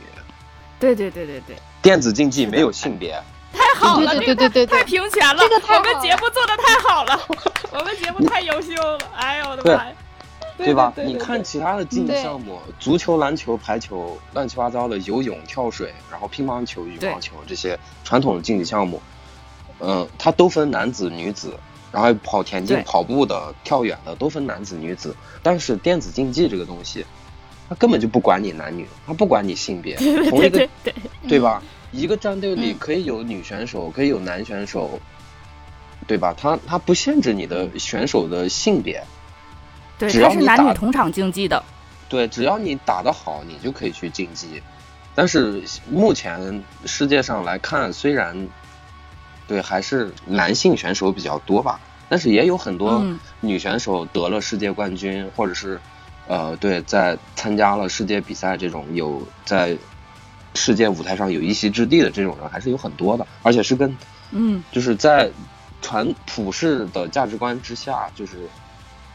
[0.79, 3.21] 对对对对对，电子竞技没有性别。
[3.53, 7.19] 太好了，对对对对对太，平权了，这个我们节目做的太好了，
[7.71, 9.91] 我们节目太优秀了，哎呦我的妈呀！
[10.57, 10.93] 对吧？
[10.95, 19.01] 你看其他的竞技项目，足球、篮球、排球，乱七八糟的，游泳、跳水，然后乒乓球、羽毛球这些传统的竞技项目，
[19.79, 21.55] 嗯、它都分男子、女子，
[21.91, 25.15] 然后跑田径、跑步的、跳远的都分男子、女子。
[25.43, 27.05] 但是电子竞技这个东西，
[27.67, 29.95] 它根本就不管你男女，它不管你性别，
[30.29, 30.67] 同一个
[31.27, 31.61] 对吧？
[31.91, 34.99] 一个战队里嗯可以有女选手，可以有男选手，
[36.07, 36.33] 对吧？
[36.37, 39.03] 它它不限制你的选手的性别。
[39.99, 41.61] 对，只要它是男女同场竞技的。
[42.07, 44.63] 对，只要你打得好，你就可以去竞技。
[45.13, 48.47] 但是目前世界上来看，虽然
[49.51, 51.77] 对还是男性选手比较多吧，
[52.07, 55.77] 但是也有很多嗯女选手得了世界冠军，或者是
[56.25, 59.77] 呃对在参加了世界比赛这种有在
[60.55, 63.97] 世界舞台上有一席之地的这种人还是有很多的，而且是跟
[64.31, 65.29] 嗯，就是在
[65.81, 68.47] 传普世的价值观之下，就是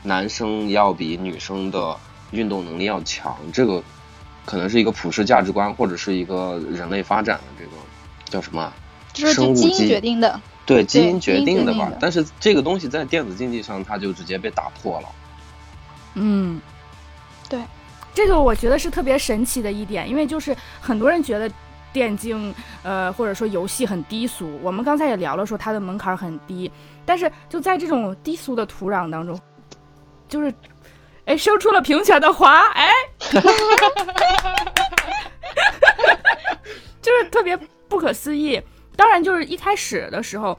[0.03, 1.97] 男生要比女生的
[2.31, 3.83] 运动能力要强，这个
[4.45, 7.73] 可能是一个普世价值观，或者是一个人类发展的这个
[8.27, 8.75] 叫什么啊？
[9.17, 10.39] 就是生物基因决定的。
[10.67, 11.99] 对基因决定的吧定的。
[12.01, 15.09] 但是这个东西在电子竞技上，它就直接被打破了。
[16.15, 16.61] 嗯，
[17.49, 17.61] 对，
[18.13, 21.49] 这个我觉得是特别神奇的一点，因为就是很多人觉得
[21.93, 24.59] 电竞，呃，或者说游戏很低俗。
[24.63, 26.71] 我们刚才也聊了，说它的门槛很低，
[27.05, 29.41] 但是就在这种低俗的土壤当中，
[30.29, 30.53] 就是，
[31.27, 32.91] 哎，生出了平权的花，哎，
[37.01, 37.57] 就是特别
[37.89, 38.61] 不可思议。
[38.97, 40.59] 当然，就是一开始的时候，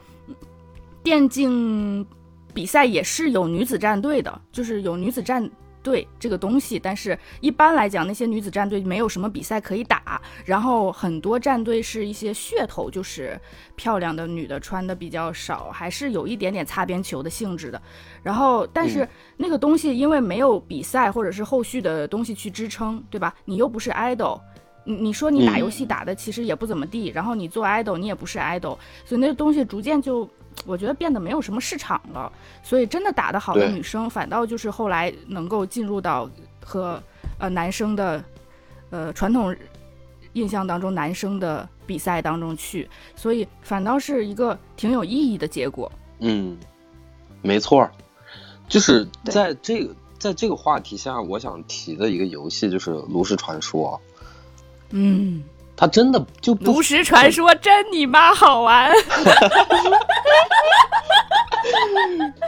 [1.03, 2.05] 电竞
[2.53, 5.49] 比赛也是有女子战队的，就是有女子战
[5.81, 6.77] 队这个东西。
[6.77, 13.39] 但是一般来讲，那些女子战队没有什么比赛可以打，然后很多战队是一些噱头，就是
[13.75, 17.81] 漂亮的女的穿的比较少，还是有一点点擦边球的性质的。
[18.21, 23.33] 然后，但是嗯那个东西因为没有比赛或者是后续的东西去支撑，对吧？
[23.45, 24.39] 你又不是 idol。
[24.87, 25.59] 你你说你打嗯。
[25.59, 30.27] 游戏打的其实也不怎么地，然后你做 idol 你也不是 idol，所以那个东西逐渐就
[30.65, 32.31] 我觉得变得没有什么市场了。
[32.63, 36.29] 所以真的打得好的女生，反倒就是后来能够进入到
[36.63, 37.03] 和
[37.37, 38.23] 呃男生的
[38.89, 39.53] 呃传统
[40.33, 45.91] 印象当中男生的比赛当中去，所以反倒是一个挺有意义的结果。
[46.19, 46.57] 嗯，
[47.41, 47.91] 没错儿，
[48.67, 53.99] 就是在这个在这个话题下，我想提的一个游戏就是《炉石传说》，
[54.91, 55.43] 嗯，
[55.75, 58.91] 他真的就不炉石传说真你妈好玩。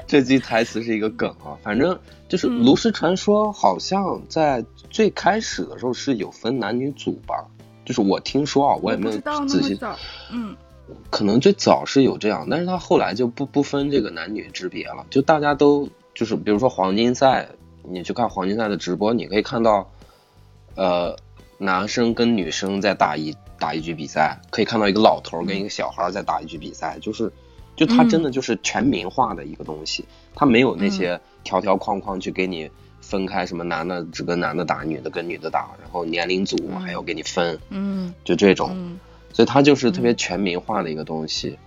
[0.07, 7.45] 这句台词是一个梗啊，反正就是嗯《炉石传说》好像在最开始的时候是有分男女组吧，
[7.85, 9.79] 就是我听说啊，我也没有仔细，
[10.31, 10.55] 嗯。
[11.11, 17.47] 可能最早是有这样，但是他后来就不不分这个男女之别了，就大家都就是比如说黄金赛，
[17.83, 19.87] 你去看黄金赛的直播，你可以看到，
[20.75, 21.15] 呃，
[21.61, 27.31] 男生跟女生在打一打一局比赛，可以看到一个老头跟一个小孩在打一局比赛，就是
[27.75, 38.13] 就他真的就是全民化的一个东西，他没有那些条条框框去给你分开，什么男的只跟男的打，女的跟女的打，然后年龄组还要给你分，嗯。
[38.23, 38.97] 就这种，嗯。
[39.33, 41.59] 所以它就是特别全民化的一个东西。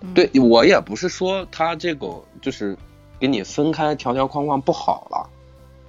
[0.00, 0.14] 嗯。
[0.14, 2.74] 对我也不是说他这个就是
[3.20, 5.28] 给你分开条条框框不好了，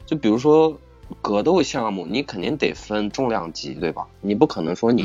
[0.05, 0.77] 就比如说
[1.21, 4.05] 格斗项目，你肯定得分重量级，对吧？
[4.21, 5.03] 你不可能说你、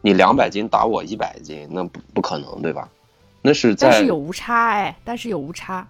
[0.00, 2.88] 你两百斤打我一百斤，那不不可能，对吧？
[3.42, 5.86] 那是在但是有无差哎，但是有无差，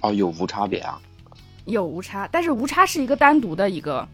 [0.00, 1.00] 哦有无差别啊，
[1.64, 4.06] 有无差，但是无差是一个单独的一个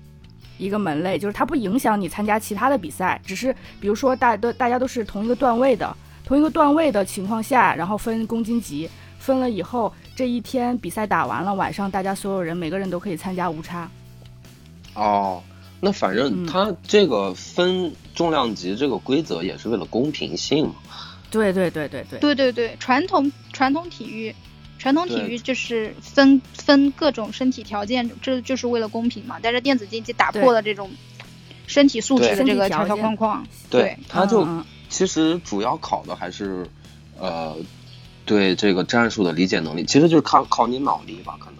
[0.58, 8.88] 一个门类，就是它不影响你参加其他的比赛，只是比如说大都大家都是同一个段位的，同一个段位的情况下，然后分公斤级，
[9.18, 13.90] 分了以后这一天比赛打完了，晚上大家所有人每个人都可以参加无差。
[14.99, 15.42] 哦，
[15.80, 20.74] 那反正嗯它这个分重量级这个规则也是为了公平性嘛。
[21.30, 24.34] 对对对对对，对对对，传统传统体育，
[24.78, 29.36] 传统体育就是分分各种身体条件，这就是为了公平嘛。
[29.42, 30.90] 但是电子竞技打破了这种
[31.66, 33.46] 身体素质的这身体个条条框框。
[33.68, 34.49] 对，它就
[34.88, 36.66] 其实主要考的还是
[37.20, 37.55] 呃
[38.24, 41.57] 对这个战术的理解能力，其实就是考考你脑力吧，可能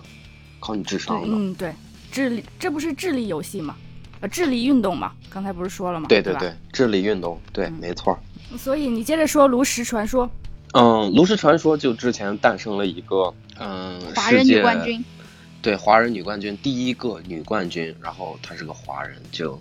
[0.61, 1.28] 考你智商的。
[1.30, 1.74] 嗯对，
[2.11, 3.76] 智力这不是智力游戏吗？
[4.20, 6.04] 呃，智力运动嘛，刚才不是说了吗？
[6.04, 8.18] 吧对对对，智力运动，对，嗯没错。
[8.56, 10.28] 所以你接着说炉石传说，
[10.72, 15.04] 嗯，炉石传说就之前诞生了一个嗯华人世界女冠军，
[15.62, 19.61] 对华人女冠军第一个女冠军，然后她是个华人，就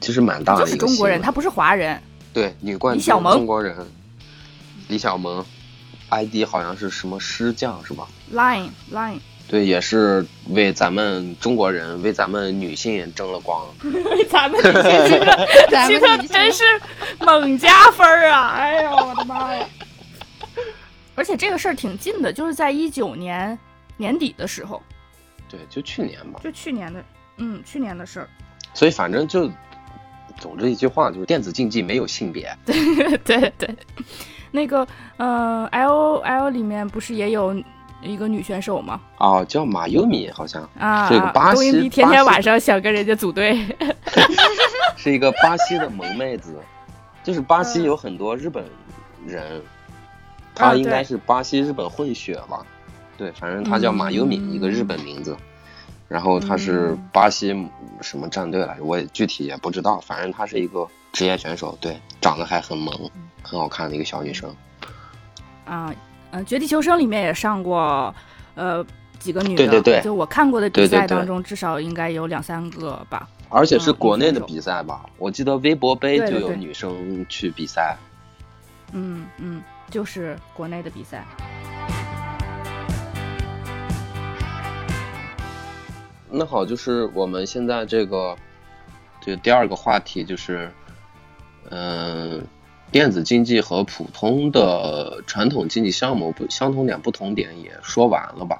[0.00, 2.00] 其实蛮大的就是一个中国人，她不是华人。
[2.32, 3.76] 对女冠军李小萌中国人，
[4.88, 5.44] 李小萌
[6.08, 13.62] ，ID 好像是什么师匠是吧？Line Line，对，也是为咱们中国人为咱们女性争了光。
[14.28, 16.64] 咱们这个咱这们女性个 真是
[17.20, 18.48] 猛加分儿啊！
[18.54, 19.66] 哎呦，我的妈呀！
[21.14, 23.56] 而且这个事儿挺近的，就是在一九年
[23.96, 24.82] 年底的时候，
[25.48, 26.40] 对，就去年吧。
[26.42, 27.04] 就去年的，
[27.36, 28.28] 嗯，去年的事儿。
[28.72, 29.48] 所以反正就
[30.40, 32.52] 总之一句话，就是电子竞技没有性别。
[33.24, 33.76] 对对，
[34.50, 34.84] 那个
[35.18, 37.54] 呃，L L 里面不是也有
[38.04, 39.00] 一个女选手吗？
[39.18, 43.58] 哦，叫马优米，好像啊，是一个巴西天天晚上想跟人家组队。
[44.96, 46.56] 是一个巴西的萌妹子，
[47.22, 48.64] 就是巴西嗯有很多日本
[49.26, 49.62] 人，啊
[50.54, 52.64] 她应该是巴西日本混血吧？
[53.16, 55.36] 对，反正她叫马优米，嗯一个日本名字。
[56.06, 57.68] 然后她是嗯巴西
[58.00, 58.84] 什么战队来着？
[58.84, 62.94] 我也具体也不知道，反正她是一个职业选手，对，长得还很萌，
[63.42, 64.54] 很好看的一个小女生。
[65.64, 65.92] 啊，
[66.34, 68.12] 嗯、绝地求生》里面也上过，
[68.56, 68.84] 呃，
[69.20, 73.28] 几个女的，对对对就我看过的比赛当中，至少应该有两三个吧。
[73.50, 75.06] 而且是嗯国内的比赛吧？
[75.16, 77.96] 我记得微博杯就有女生去比赛。
[78.92, 81.24] 嗯嗯，就是国内的比赛。
[86.28, 88.36] 那好，就是我们现在这个
[89.20, 90.68] 这个第二个话题就是，
[91.70, 92.44] 嗯、
[92.94, 98.56] 电子竞技和普通的传统竞技项目不相同点、不同点也说完了吧？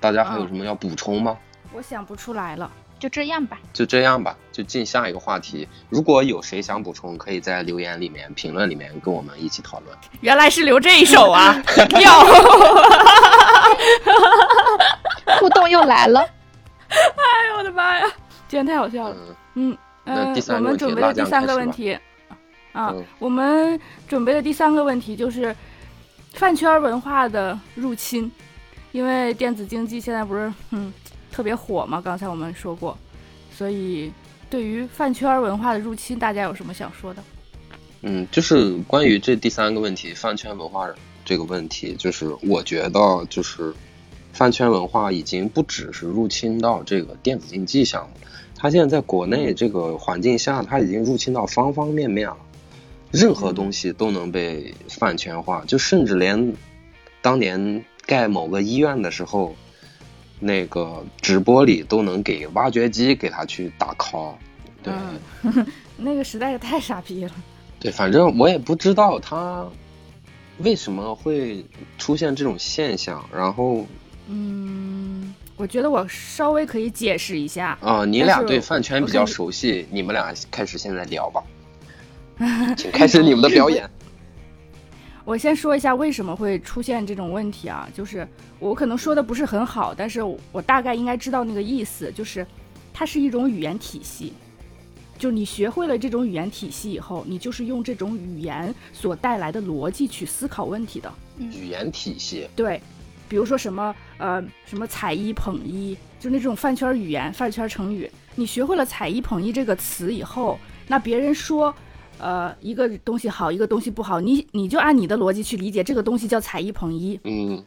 [0.00, 1.38] 大家还有什么要补充吗？
[1.72, 2.68] 我想不出来了。
[2.98, 3.60] 就这样吧。
[3.72, 5.68] 就这样吧，就进下一个话题。
[5.88, 9.96] 如果有谁想补充，可以在留言里面、评论里面跟我们一起讨论。
[10.20, 11.54] 原来是留这一手啊！
[12.02, 12.24] 要，
[15.38, 16.18] 互动又来了，
[16.90, 18.06] 哎呦我的妈呀，
[18.48, 19.16] 今天太好笑了。
[19.54, 21.96] 嗯，那第，三我们个问题准备的第三开始吧个问题
[22.72, 25.54] 啊嗯，我们准备的第三个问题就是
[26.34, 28.30] 饭圈文化的入侵，
[28.92, 30.92] 因为电子竞技现在不是嗯
[31.32, 32.96] 特别火嘛，刚才我们说过，
[33.52, 34.12] 所以
[34.48, 37.22] 对于饭圈文化的入侵，大家有什么想说的？
[38.02, 40.88] 嗯，就是关于这第三个问题，饭圈文化
[41.24, 43.74] 这个问题，就是我觉得就是
[44.32, 48.14] 饭圈文化已经不只是入侵到这个电子竞技项目，
[48.56, 52.36] 它现在在国内这个环境下，它已经入侵到方方面面了，
[53.10, 56.54] 任何东西都能被饭圈化，就甚至连
[57.20, 59.54] 当年盖某个医院的时候，
[60.38, 64.34] 那个直播里都能给挖掘机给他去打 call，
[64.82, 64.92] 对。
[65.42, 65.66] 嗯
[66.02, 67.30] 那个实在是太傻逼了。
[67.78, 69.68] 对，反正我也不知道他
[70.58, 71.62] 为什么会
[71.98, 73.22] 出现这种现象。
[73.30, 73.86] 然后
[74.28, 77.76] 嗯，我觉得我稍微可以解释一下。
[77.82, 81.42] 啊、你俩对饭圈比较熟悉，你们俩开始现在聊吧，
[82.76, 83.88] 请开始你们的表演。
[85.24, 88.26] 我先说一下为什么会出现这种问题啊，就是
[88.58, 90.20] 我可能说的不是很好，但是
[90.50, 92.44] 我大概应该知道那个意思，就是
[92.92, 94.32] 它是一种语言体系，
[95.18, 101.12] 就是你学会了这种语言体系以后，你就是用这种语言所带来的逻辑去思考问题的。
[101.38, 102.48] 语言体系。
[102.56, 102.80] 对，
[103.28, 108.10] 比如说什么呃什么踩一捧一，就那种饭圈语言、饭圈成语。
[108.34, 111.74] 你学会了“踩一捧一”这个词以后，那别人说，
[112.20, 117.18] 呃，一个东西好，一个东西不好，你你就按你的逻辑去理解，这个东西叫“踩一捧一”。
[117.24, 117.64] 嗯，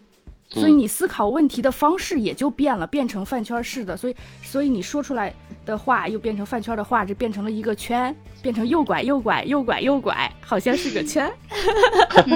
[0.49, 3.97] 所以你思考问题的方式也就变了，变成饭圈式的。
[3.97, 5.33] 所以，所以你说出来
[5.65, 11.31] 的话又变成饭圈的话，这变成了一个圈，变成右拐右拐右拐右拐，好像是个圈。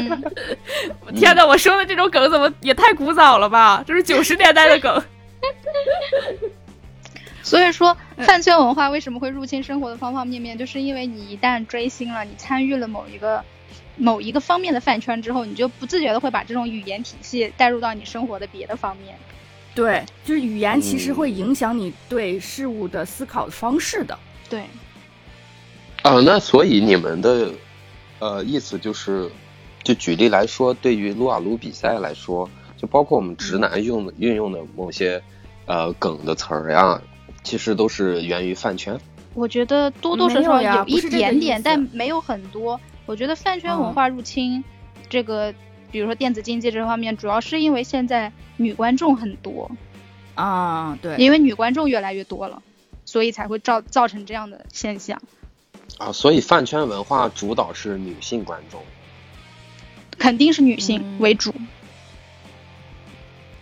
[1.16, 3.84] 天哪，我说的这种梗怎么也太古早了吧？
[3.86, 5.04] 这是九十年代的梗。
[7.48, 10.58] 所以说，饭圈文化为什么会入侵生活的方方面面？
[10.58, 13.42] 就是因为你一旦追星了，你参与了某一个
[13.96, 19.16] 某一个方面的饭圈之后，你就不自觉的会把这种语言体系带入到你生活的别的方面。
[19.74, 24.20] 对，就是语言其实会影响你对事物的思考方式的。
[24.50, 24.64] 对。
[26.02, 27.50] 啊，那所以你们的
[28.20, 29.32] 呃意思就是，
[29.84, 35.22] 就举例来说，对于撸啊撸比赛来说，就包括我们直男用的运用的某些
[35.66, 37.02] 呃梗的词儿呀。
[37.48, 39.00] 其实都是源于饭圈，
[39.34, 42.78] 我觉得多多少少有一点点，但没有很多。
[43.06, 44.62] 我觉得饭圈文化入侵
[45.08, 45.54] 这个，
[45.90, 49.72] 比如说电子竞技这方面，主要是因为现在女观众很多
[50.36, 52.62] 啊，对，因为女观众越来越多了，
[53.06, 55.22] 所以才会造造成这样的现象
[55.98, 56.12] 啊。
[56.12, 58.84] 所以饭圈文化主导是女性观众，
[60.20, 61.54] 肯定是女性为主。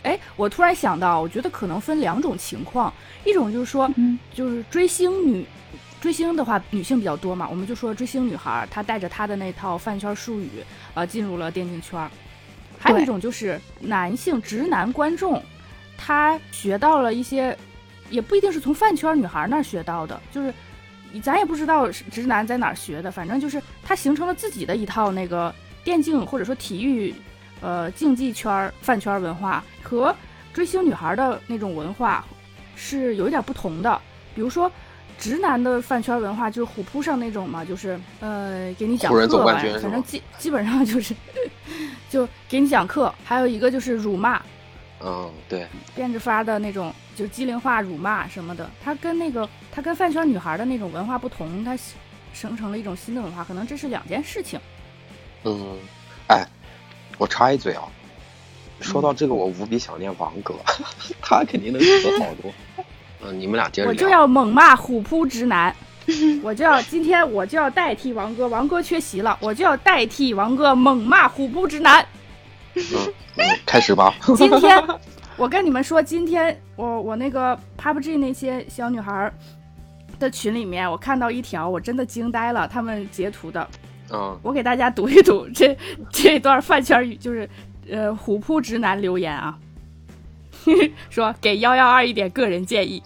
[0.06, 2.94] 哎，我突然想到，我觉得可能分两种情况，
[3.26, 5.44] 一种就是说，嗯就是追星女，
[6.00, 10.50] 追星的话女性比较多嘛，我们就说追星女孩，她带着她的那套饭圈术语，
[10.94, 12.08] 呃，进入了电竞圈。
[12.78, 15.42] 还有一种就是男性直男观众，
[15.98, 17.58] 他学到了一些，
[18.12, 20.54] 也不一定是从饭圈女孩那儿学到的，就是
[21.24, 25.52] 咱也不知道直男在哪儿学的，反正就是他形成了自己的一套那个
[25.84, 27.16] 电竞或者说体育。
[27.62, 30.16] 呃，竞技圈饭圈文化和
[30.54, 32.24] 追星女孩的那种文化
[32.76, 34.00] 是有一点不同的。
[34.34, 34.72] 比如说，
[35.18, 39.46] 直男的饭圈文化就是虎扑上那种嘛，就是呃，给你讲课，
[39.82, 41.16] 反正基基本上就是
[42.10, 43.14] 就给你讲课。
[43.24, 44.42] 还有一个就是辱骂，
[45.00, 48.70] 嗯，对，变着法的那种，就机灵化辱骂什么的。
[48.84, 51.78] 它跟那个它跟饭圈女孩的那种文化不同，它
[52.34, 54.60] 形成了一种新的文化，可能这是两件事情。
[55.46, 55.78] 嗯，
[56.28, 56.46] 哎。
[57.18, 57.84] 我插一嘴啊，
[58.82, 60.54] 说到这个，我无比想念王哥，
[61.22, 62.52] 他肯定能说好多。
[63.24, 65.76] 嗯，你们俩接着我就要猛骂虎扑直男，
[66.44, 72.06] 我就要今天我就要代替王哥，王哥缺席了，我就要代替王哥猛骂虎扑直男。
[72.76, 74.14] 嗯，开始吧。
[74.36, 74.84] 今天
[75.38, 79.32] 我跟你们说，今天我我那个 PUBG 那些小女孩
[80.20, 83.68] 的群里面，我看到一条，我真的惊呆了，他们截图的。
[84.12, 85.78] 嗯，我给大家读一读 这
[86.12, 87.50] 这段饭圈语，就是
[87.90, 89.58] 呃虎扑直男留言啊，
[91.10, 93.02] 说给幺幺二一点个人建议，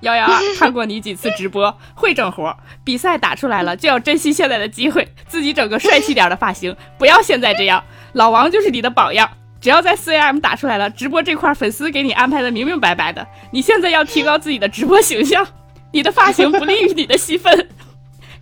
[0.00, 7.84] 幺幺二看过你几次直播，会整活，比赛打出来了就要珍惜现在的机会，自己整个帅气点的发型，不要现在这样。
[8.12, 9.30] 老王就是你的榜样，
[9.60, 15.46] 只要在 C M 打出来了，直播这块粉丝给你安排的明明白白的，你现在要提高自己的直播形象，
[15.92, 17.68] 你的发型不利于你的戏份。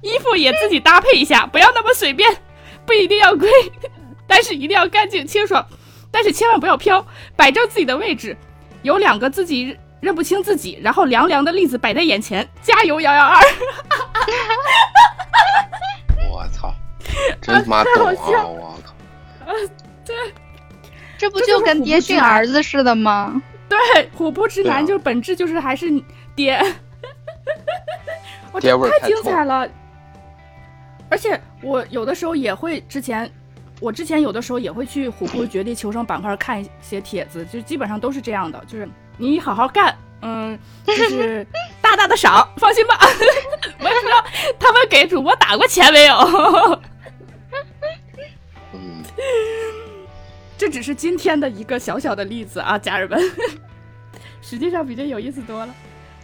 [0.03, 2.31] 衣服也自己搭配一下，不要那么随便，
[2.87, 3.51] 不一定要贵，
[4.27, 5.67] 但是一定要干净清爽，
[6.11, 7.05] 但是千万不要飘，
[7.37, 8.37] 摆正自己的位置。
[8.83, 13.37] 有两个自己认不清自己，然后凉凉的例子摆在眼前，加油幺幺二！
[16.31, 16.73] 我操，
[17.41, 18.47] 真他妈懂啊！
[18.47, 18.95] 我靠，
[20.05, 20.15] 对，
[21.19, 23.43] 这不就跟爹训儿子似的吗？
[23.69, 25.87] 对，虎扑直男就本质就是还是
[26.37, 26.59] 爹，
[28.53, 28.71] 我太
[29.09, 29.69] 精彩了。
[31.11, 33.31] 而且我有的时候也会，之前
[33.81, 41.47] 我之前有的时候也会去虎扑绝地求生板块看一些帖子，就基本上都是这样的，就是你好好干，嗯， 就是
[41.81, 42.99] 大大的赏，放心吧。
[43.81, 44.25] 我也不知道
[44.59, 46.17] 他们给主播打过钱没有。
[48.73, 49.03] 嗯，
[50.59, 53.19] 这只是今天的一个小小的例子啊，家人们，
[54.43, 55.75] 实际上比这有意思多了。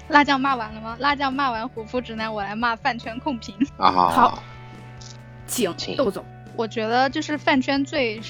[0.09, 0.97] 辣酱骂完了吗？
[1.01, 4.43] 辣酱骂完虎扑直男，我来骂饭圈控评啊，好。
[5.47, 6.25] 请豆总，
[6.57, 8.21] 我觉得就是饭圈最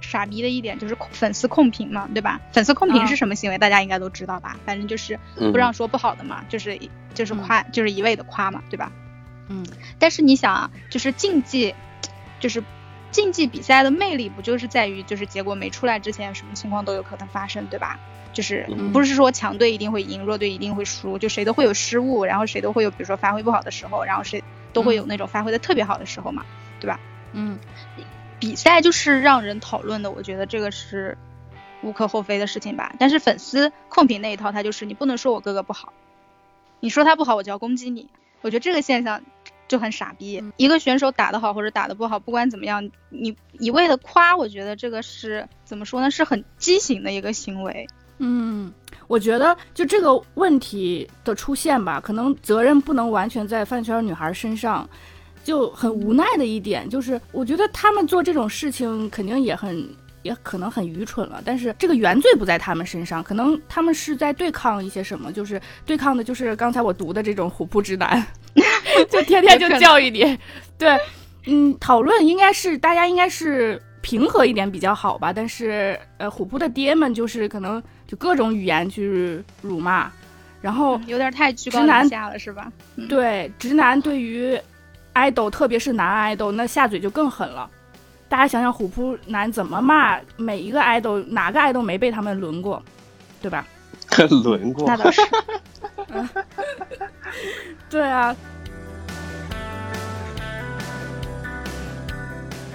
[0.00, 2.40] 傻逼的一点就是粉丝控评嘛，对吧？
[2.52, 3.58] 粉丝控评是什么行为？
[3.58, 4.56] 大家应该都知道吧？
[4.64, 5.18] 反正就是
[5.52, 6.78] 不让说不好的嘛，就是
[7.14, 8.92] 就是夸，就是一味的夸嘛，对吧？
[9.48, 9.66] 嗯。
[9.98, 11.74] 但是你想啊，就是竞技，
[12.38, 12.62] 就是
[13.10, 17.98] 竞技比赛的魅力不就是在于，就是结果没出来之前，什么情况都有可能发生，对吧？
[18.32, 24.44] 就是不是说强队一定会赢，弱队一定会输，就谁都会有失误，然后谁都会有比如说发挥不好的时候，然后谁。
[24.76, 26.44] 都会有那种发挥的特别好的时候嘛，
[26.80, 27.00] 对吧？
[27.32, 27.58] 嗯，
[28.38, 31.16] 比赛就是让人讨论的，我觉得这个是
[31.80, 32.94] 无可厚非的事情吧。
[32.98, 35.94] 但是粉丝控评那一套，他就是你不能说我哥哥不好，
[36.80, 38.06] 你说他不好，我就要攻击你。
[38.42, 39.22] 我觉得这个现象
[39.66, 40.44] 就很傻逼。
[40.58, 46.10] 一个选手打得好或者打得不好，不管怎么样，你一味的夸，我觉得这个是怎么说呢？
[46.10, 47.86] 是很畸形的一个行为。
[48.18, 48.74] 嗯，
[49.06, 54.88] 我觉得就这个问题的出现吧，可能责任不能完全在饭圈女孩身上，
[55.44, 59.88] 就很无奈的一点就是，我觉得他们做这种事情肯定也很，
[60.22, 61.40] 也可能很愚蠢了。
[61.44, 68.26] 但是这个原罪不在他们身上，可能他们是在对抗一些什么，就是对抗的就是刚才我读的这种虎扑直男，
[69.08, 70.36] 就天天就教育你。
[70.76, 70.98] 对，
[71.46, 75.32] 嗯，讨论应该是大家应该是平和一点比较好吧。
[75.32, 77.80] 但是呃，虎扑的爹们就是可能。
[78.06, 80.10] 就各种语言去辱骂，
[80.60, 82.70] 然后有点太居高临下了，是吧？
[83.08, 84.58] 对，直男对于
[85.12, 87.68] 爱豆，特别是男爱豆，那下嘴就更狠了。
[88.28, 92.82] 大家想想，虎扑男怎么骂每一个爱豆，哪个爱豆没被他们轮过，
[93.40, 93.66] 对吧？
[94.44, 95.20] 轮过，那倒是。
[97.90, 98.34] 对啊，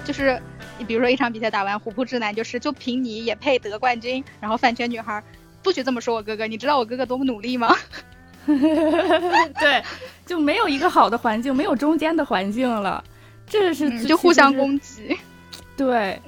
[0.04, 0.42] 就是。
[0.82, 5.24] 你比如说一场比赛打完，虎扑直男就是就凭你也配得冠军，然后饭圈女孩
[5.62, 7.76] 不许这么说我哥哥，你知道我哥哥多么努力吗？
[8.48, 9.84] 对，
[10.26, 13.04] 就没有一个好的环境，没有中间的环境了，
[13.46, 15.16] 这是就互相攻击。
[15.78, 16.20] 对，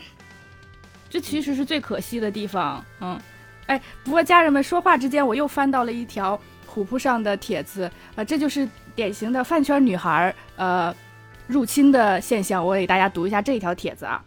[1.09, 2.85] 这其实是最可惜的地方。
[3.01, 3.19] 嗯，
[3.65, 10.95] 哎，不过家人们说话之间，我又翻到了一条虎扑上的帖子，啊，这就是典型的饭圈女孩呃
[11.47, 12.63] 入侵的现象。
[12.63, 14.23] 我给大家读一下这条帖子啊。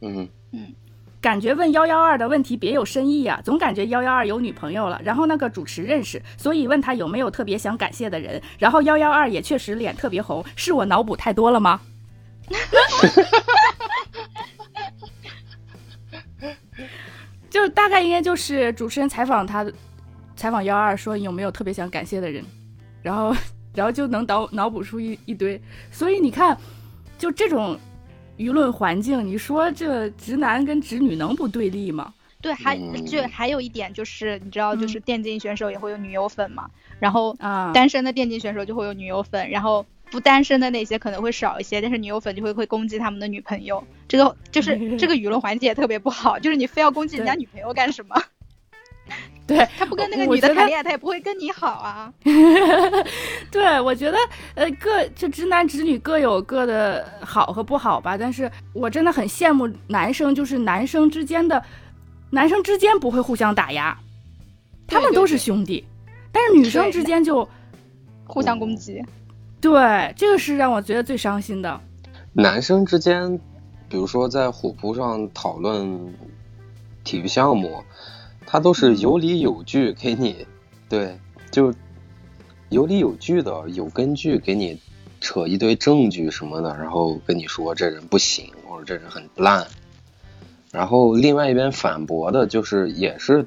[0.00, 0.72] 嗯嗯，
[1.20, 11.80] 感觉问幺幺二的问题别有深意啊，总感觉幺幺二有女朋友了，然后那个主持认识，所以问他有没有特别想感谢的人，然后幺幺二也确实脸特别红，是我脑补太多了吗？
[17.50, 19.66] 就大概应该就是主持人采访他，
[20.34, 22.42] 采访幺二说有没有特别想感谢的人，
[23.02, 23.36] 然后
[23.74, 26.56] 然后就能脑脑补出一一堆，所以你看，
[27.18, 27.78] 就这种。
[28.40, 32.14] 舆论环境，你说这直男跟直女能不对立吗？
[32.40, 32.74] 对，还
[33.04, 36.70] 就还有一点就是，你知道，就是电竞选手也会有女友粉嘛。
[36.98, 43.84] 然后啊，单身的电竞选手就会有女友粉，然后不单身的那些可能会少一些，但是女友粉就会会攻击他们的女朋友。
[44.08, 48.16] 这个就是 这个舆论环境也特别不好，就是你非要攻击人家女朋友干什么？
[49.50, 52.12] 对他不跟那个女的谈恋爱，他也不会跟你好啊。
[53.50, 54.16] 对，我觉得
[54.54, 58.16] 呃，各就直男直女各有各的好和不好吧。
[58.16, 61.60] 但是我真的很羡慕男生，就是男生之间的，
[62.30, 63.98] 男生之间不会互相打压，
[64.86, 65.84] 他们都是兄弟。
[66.30, 67.48] 但是女生之间就
[68.24, 69.04] 互相攻击。
[69.60, 71.80] 对，这个是让我觉得最伤心的。
[72.32, 73.36] 男生之间，
[73.88, 76.14] 比如说在虎扑上讨论
[77.02, 77.82] 体育项目。
[78.46, 80.46] 他都是有理有据给你，
[80.88, 81.18] 对，
[81.50, 81.72] 就
[82.68, 84.78] 有理有据的，有根据给你
[85.20, 89.66] 扯一堆证据什么的，然后跟你说这人不行或者这人很烂，
[90.72, 93.46] 然后另外一边反驳的就是也是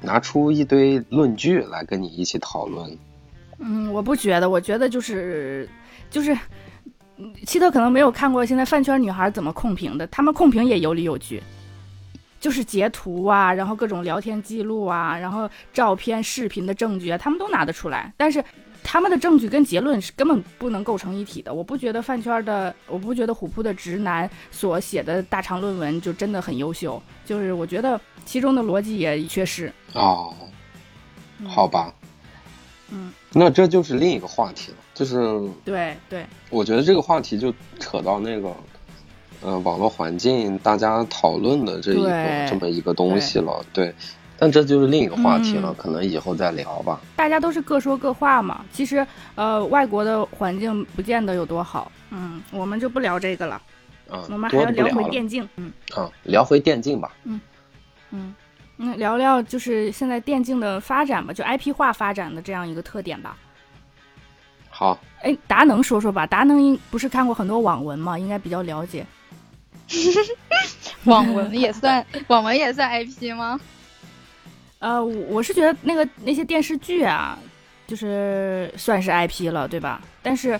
[0.00, 2.98] 拿出一堆论据来跟你一起讨论。
[3.58, 5.68] 嗯，我不觉得，我觉得就是
[6.10, 6.36] 就是，
[7.44, 11.42] 希特可能没有看过现在饭圈女孩怎么控评的，他们控评也有理有据。
[12.40, 18.10] 就是截图啊，然后各种聊天记录啊，然后照片、视频的证据啊，他们都拿得出来。
[18.16, 18.42] 但是
[18.82, 21.52] 他们的证据跟结论是根本不能构成一体的。
[21.52, 27.00] 我不觉得饭圈的，我不觉得虎扑的直男所写的大长论文就真的很优秀。
[27.26, 29.70] 就是我觉得其中的逻辑也缺失。
[29.92, 30.34] 哦，
[31.46, 31.92] 好吧，
[32.88, 34.78] 嗯，那这就是另一个话题了。
[34.94, 35.16] 就是
[35.62, 38.50] 对对，我觉得这个话题就扯到那个。
[39.42, 43.94] 呃，网络环境大家讨论的这一个这么一个东西了，对，
[44.38, 47.00] 但这就是另一个话题了，可能以后再聊吧。
[47.16, 53.62] 大家都是各说各话嘛，其实呃，外国的环境不见得有多好，嗯，我们就不聊这个了，
[54.10, 57.40] 嗯，我们还要聊回电竞，嗯，啊，聊回电竞吧，嗯
[58.10, 58.34] 嗯
[58.76, 63.36] 嗯，聊聊就是现在电竞的发展吧，就 IP 化发展的这样一个特点吧。
[64.68, 69.06] 好，哎，达能说说吧，达能不是看过很多网文嘛，应该比较了解。
[71.04, 73.60] 网文也算网文也算 IP 吗？
[74.78, 77.38] 呃，我是觉得那个那些电视剧啊，
[77.86, 80.00] 就是算是 IP 了，对吧？
[80.22, 80.58] 但是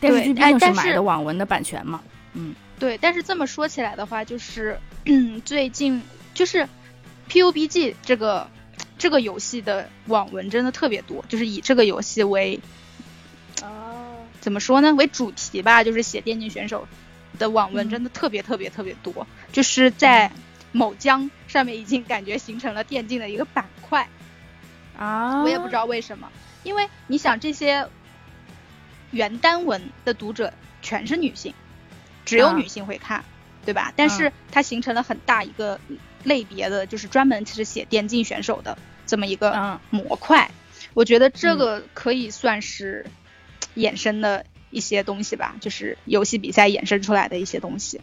[0.00, 2.00] 电视剧毕竟是买的网文的版权嘛，
[2.34, 2.96] 嗯，对。
[2.98, 6.00] 但是这么说起来的话，就是嗯， 最近
[6.34, 6.68] 就是
[7.28, 8.48] PUBG 这个
[8.98, 12.60] 这个游戏的网文真的特别多，就是以这个游戏为
[13.62, 14.94] 哦，怎么说呢？
[14.94, 16.86] 为主题吧，就是写电竞选手。
[17.38, 20.30] 的网文真的特别特别特别多，就是在
[20.72, 24.08] 某江上面已经感觉形成了电竞的一个板块。
[24.98, 26.30] 啊，我也不知道为什么，
[26.62, 27.86] 因为你想这些
[29.10, 31.52] 原单文的读者全是女性，
[32.24, 33.24] 只有啊女性会看，
[33.64, 33.92] 对吧？
[33.94, 35.78] 但是它形成了很大一个
[36.24, 40.50] 类别的，就是专门其实写电竞选手的这么一个嗯模块。
[40.94, 43.04] 我觉得这个可以算是
[43.76, 47.98] 衍生的一些东西吧，就是游戏比赛衍生出来的一些东西。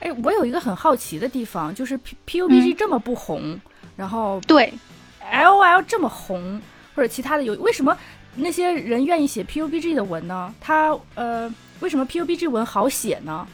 [0.00, 3.60] 哎，我有一个很好奇的地方，就是 P P U B G 嗯这么不红，
[3.96, 4.72] 然后对
[5.20, 6.60] ，L O L 这么红，
[6.94, 7.96] 或者其他的游为什么
[8.34, 10.52] 那些人愿意写 P U B G 的文呢？
[10.60, 13.46] 它呃，为什么 P U B G 文好写呢？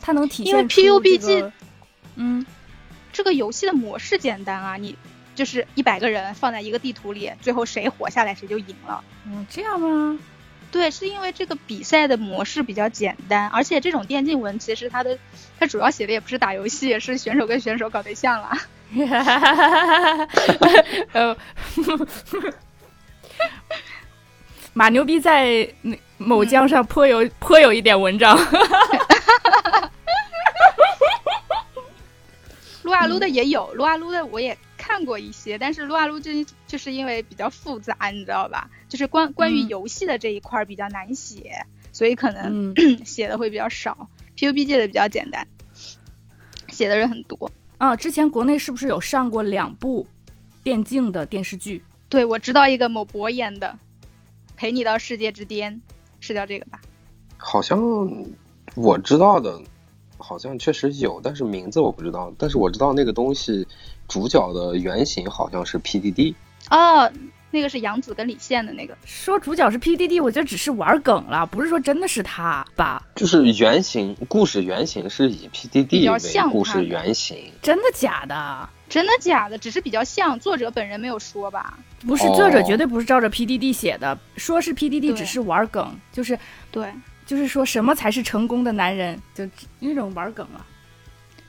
[0.00, 1.50] 它能体现因为 PUBG
[2.16, 2.44] 嗯
[3.12, 4.94] 这个游戏的模式简单啊，你
[5.34, 9.02] 就是一百个人放在一个地图里，最后谁活下来谁就赢了。
[9.26, 10.18] 嗯这样吗？
[10.76, 15.18] 对，是因为这个比赛的模式比较简单，而且这种电竞文其实它的
[15.58, 18.58] 它主要写的也不是打游戏，是选手跟选手搞对象啦。
[21.12, 21.36] 呃，
[24.74, 28.38] 马牛逼在那某江上颇有颇有一点文章。
[32.82, 34.56] 撸啊撸的也有，撸啊撸的我也
[34.86, 36.30] 看过一些，但是撸啊撸就
[36.66, 38.70] 就是因为比较复杂，你知道吧？
[38.88, 44.08] 就是关关于嗯游戏的这一块儿比较难写，所以可能、嗯 写的会比较少。
[44.36, 45.44] PUBG 的比较简单，
[46.68, 47.50] 写的人很多。
[47.78, 50.06] 啊，之前国内是不是有上过两部
[50.62, 51.82] 电竞的电视剧？
[52.08, 53.76] 对，我知道一个某博演的，
[54.56, 55.74] 《陪你到世界之巅》，
[56.20, 56.80] 是叫这个吧？
[57.38, 57.78] 好像
[58.74, 59.60] 我知道的，
[60.18, 62.32] 好像确实有，但是名字我不知道。
[62.38, 63.66] 但是我知道那个东西
[64.08, 66.34] 主角的原型好像是 PDD。
[66.70, 67.10] 哦，
[67.50, 68.96] 那个是杨紫跟李现的那个。
[69.04, 73.02] 说主角是 PDD，我觉得只是玩梗了，不是说真的是他吧？
[73.14, 78.68] 就是原型故事原型是以 PDD 为故事原型，真的假的？
[78.88, 79.56] 真的假的？
[79.58, 81.78] 只是比较像，作者本人没有说吧？
[82.06, 86.38] 不是，哦作者绝对不是照着 PDD 写的，说是 PDD 只是玩梗，就是
[86.70, 86.92] 对，
[87.26, 89.44] 就是说什么才是成功的男人，就
[89.80, 90.64] 那种玩梗了。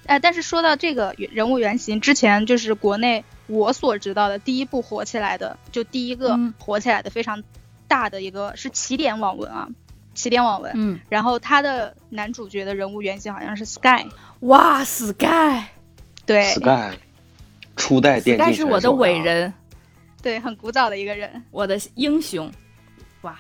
[0.07, 7.43] 哎，但是说到这个人物原型，之前就是国内我所知道的第一部火起来的，就第一个嗯火起来的非常
[7.87, 9.67] 大的一个是起点网文啊，
[10.15, 10.71] 起点网文。
[10.75, 14.07] 嗯，然后他的男主角的人物原型好像是 Sky，
[14.39, 15.65] 哇，Sky，Sky
[16.25, 16.97] 对 Sky
[17.75, 19.19] 初代电竞是我的伟。
[19.19, 19.53] 人，
[20.21, 21.43] 对，很古早的一个人。
[21.51, 22.51] 我的英雄。
[23.21, 23.37] 哇，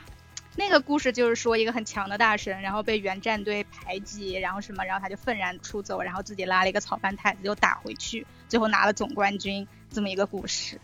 [0.57, 10.81] 那个故事就是说一个很强的大神，然后被原战队排挤，然后什么，然后他就愤然出走，然后自己拉了一个草饭太子又打回去，最后拿了总冠军，这么一个故事。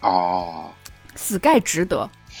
[0.00, 0.72] 哦，
[1.16, 2.08] 死盖值得。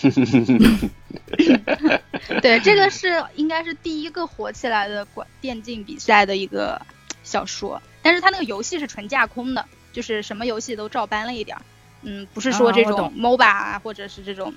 [2.40, 6.80] 对，这个是应该是第一个火起来的管电竞比赛的一个
[7.24, 11.62] 小说，但是他那个游戏是纯架空的，就是什么游戏都照搬了一点儿，
[12.02, 14.54] 嗯，不是说这种 MOBA 啊，或者是这种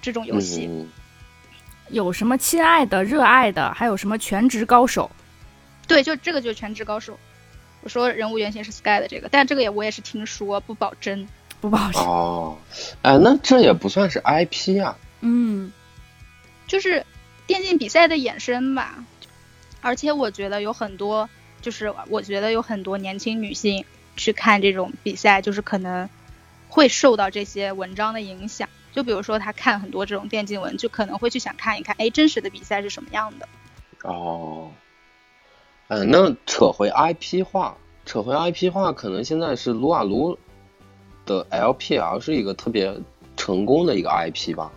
[0.00, 0.66] 这种游戏。
[0.70, 0.88] 嗯，
[1.88, 5.10] 有什么亲爱的、热爱的，还有什么全职高手？
[5.86, 7.18] 对，就这个就是全职高手。
[7.82, 11.26] 我说人物原型是 Sky 的这个，但这个也我也是听说，不保真。
[11.60, 12.02] 不保真。
[12.02, 12.58] 哦，
[13.02, 14.96] 哎，那这也不算是 IP 啊。
[15.20, 15.72] 嗯，
[16.66, 17.04] 就是
[17.46, 19.04] 电竞比赛的衍生吧。
[19.80, 21.28] 而且我觉得有很多，
[21.60, 23.84] 就是我觉得有很多年轻女性
[24.16, 26.08] 去看这种比赛，就是可能
[26.68, 28.68] 会受到这些文章的影响。
[28.92, 33.48] 就比如说，他看很多这种电竞文，就可能会去想看一看，哎，真实的比赛是什么样的。
[34.02, 34.70] 哦，
[35.88, 40.38] 嗯，那扯回 IP 化，扯回 IP 化，可能现在是撸啊撸
[41.26, 42.92] 的 LPL 是一个特别
[43.36, 44.72] 成功的一个 IP 吧。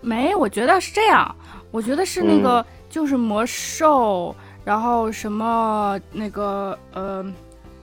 [0.00, 1.34] 没，我觉得是这样。
[1.70, 7.24] 我觉得是那个，就是魔兽，然后什么那个呃，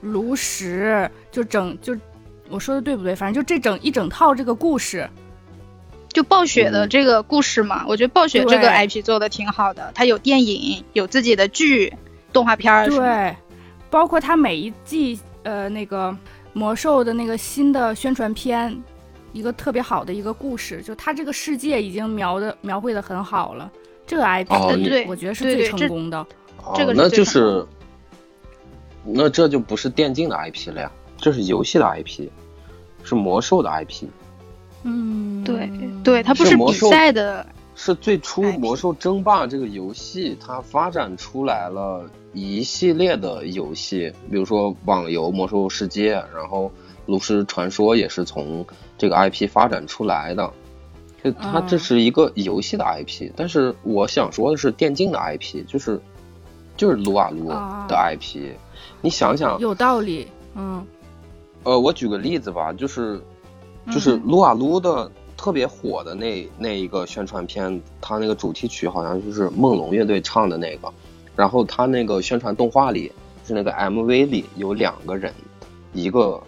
[0.00, 1.96] 炉石，就整就
[2.48, 3.14] 我说的对不对？
[3.14, 5.08] 反正就这整一整套这个故事，
[6.08, 11.92] 就暴雪的嗯这个故事嘛，我觉得暴雪这个 IP 做的挺好的，它有电影，有自己的剧、
[12.32, 12.88] 动画片儿。
[12.88, 13.34] 对，
[13.90, 16.16] 包括它每一季呃那个
[16.52, 18.76] 魔兽的那个新的宣传片，
[19.32, 23.70] 一个特别好的一个故事，就它这个世界已经描的描绘的很好了。
[24.06, 26.18] 这个 IP，、对我觉得是最成功的。
[26.62, 27.66] 哦，这个是那就是，
[29.02, 30.92] 那这就不是电竞的 IP 了呀，
[31.24, 32.28] 这是游戏的 IP，
[33.02, 34.04] 是魔兽的 IP，
[34.82, 35.70] 嗯，对
[36.04, 42.04] 对，它不是比是魔兽赛的，是最初《魔兽争霸》这个游戏它发展出来了
[42.34, 46.70] 一系列的游戏，比如说网游《魔兽世界》，然后
[47.06, 48.62] 炉石传说也是从
[48.98, 50.52] 这个 IP 发展出来的。
[51.22, 55.98] 就它这是一个游戏的 IP，、但是我想说的是电竞的 IP，就是
[56.76, 58.52] 就是撸啊撸啊的 IP。
[59.00, 60.86] 你想想，有道理，嗯
[61.64, 63.20] 呃，我举个例子吧，就是
[63.92, 64.22] 就是嗯。
[64.26, 70.92] 撸啊撸的特别火的那那一个宣传片，它那个主题曲好像就是梦龙乐队唱的那个，
[71.34, 73.08] 然后它那个宣传动画里，
[73.42, 75.32] 就是那个 MV 里有两个人，
[75.92, 76.42] 一个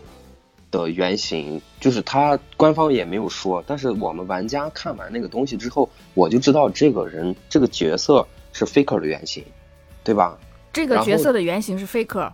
[0.71, 9.45] 的原型，就是他官方也没有说，但是我们玩家看完那个东西之后，我就知道这个人这个角色是 Faker 的原型，
[10.05, 10.39] 对吧？
[10.73, 12.31] 这个角色的原型是 Faker，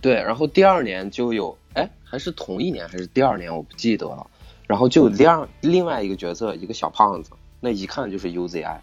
[0.00, 4.26] 对，然后第二年就有，哎，还是同一年还是第二年，我不记得了。
[4.66, 8.76] 然后就有另二另外一个角色，一个小胖子，那一看就是 UZI。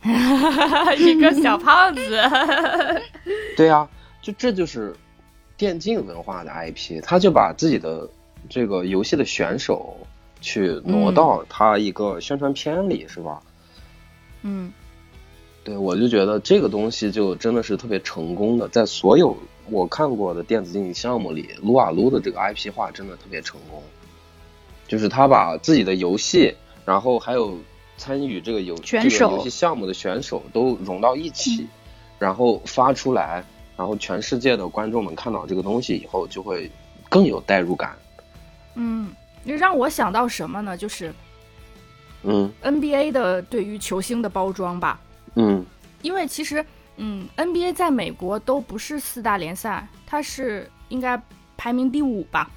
[0.98, 2.20] 一个小胖子，
[3.56, 3.88] 对啊，
[4.22, 4.94] 就这就是
[5.56, 8.08] 电竞文化的 IP，他就把自己的
[8.48, 9.96] 这个游戏的选手
[10.40, 13.40] 去挪嗯到他一个宣传片里，是吧？
[14.42, 14.72] 嗯
[15.64, 19.36] 对，我就觉得这个东西就真的是特别成功的，在所有
[19.70, 23.82] 我看过的电子竞技项目里，撸啊撸的这个 IP 化真的特别成功。
[24.86, 26.54] 就是他把自己的游戏，
[26.86, 27.58] 然后还有
[27.96, 31.66] 参与这个游这个游戏项目的选手都融到一起，
[32.18, 33.44] 然后发出来，
[33.76, 36.70] 然后全世界的观众们看到这个东西以后，就会
[37.10, 37.96] 更有代入感。
[38.76, 39.10] 嗯，
[39.44, 40.76] 让我想到什么呢？
[40.76, 41.12] 就是
[42.22, 44.98] 嗯 NBA 的对于球星的包装吧，
[45.34, 45.64] 嗯
[46.00, 46.64] 因为其实，
[46.98, 51.20] 嗯，NBA 在美国都不是四大联赛，它是应该
[51.56, 52.50] 排名第五吧。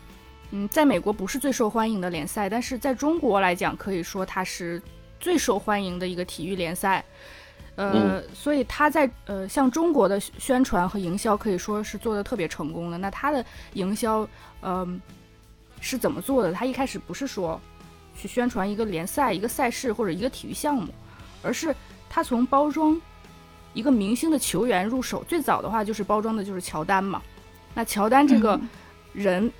[0.49, 4.81] 嗯，在美国不是最受欢迎的联赛，但是在中国来讲，可以说它是
[5.19, 7.05] 最受欢迎的一个体育联赛。
[7.75, 12.97] 呃，所以它在呃像中国的宣传和营销可以说是做的特别成功的。
[12.97, 14.27] 那它的营销，
[14.61, 14.99] 嗯、
[15.79, 16.51] 是怎么做的？
[16.51, 17.59] 它一开始不是说
[18.13, 20.93] 去宣传一个联赛、一个赛事或者一个体育项目，
[21.41, 21.73] 而是
[22.09, 22.99] 它从包装
[23.74, 25.24] 一个明星的球员入手。
[25.28, 27.22] 最早的话就是包装的就是乔丹嘛。
[27.74, 28.69] 那乔丹这个嗯
[29.13, 29.51] 人，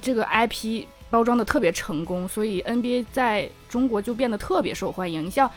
[0.00, 5.24] 这个 IP 包装的特别成功，所以 NBA 在中国就变得特别受欢迎。
[5.24, 5.50] 你像，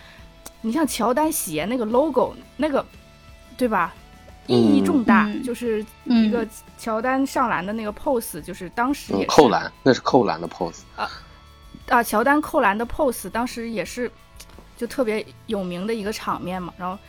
[0.61, 2.85] 你像乔丹鞋那个 logo，那个，
[3.57, 3.93] 对吧？
[4.47, 6.45] 意义重大，嗯就是嗯一个
[6.77, 11.09] 乔丹上篮的那个 pose，就是当时也嗯，是扣篮那是扣篮的 pose 啊。
[11.87, 14.11] 啊，乔丹扣篮的 pose 当时也是
[14.75, 16.73] 就特别有名的一个场面嘛。
[16.77, 16.99] 然后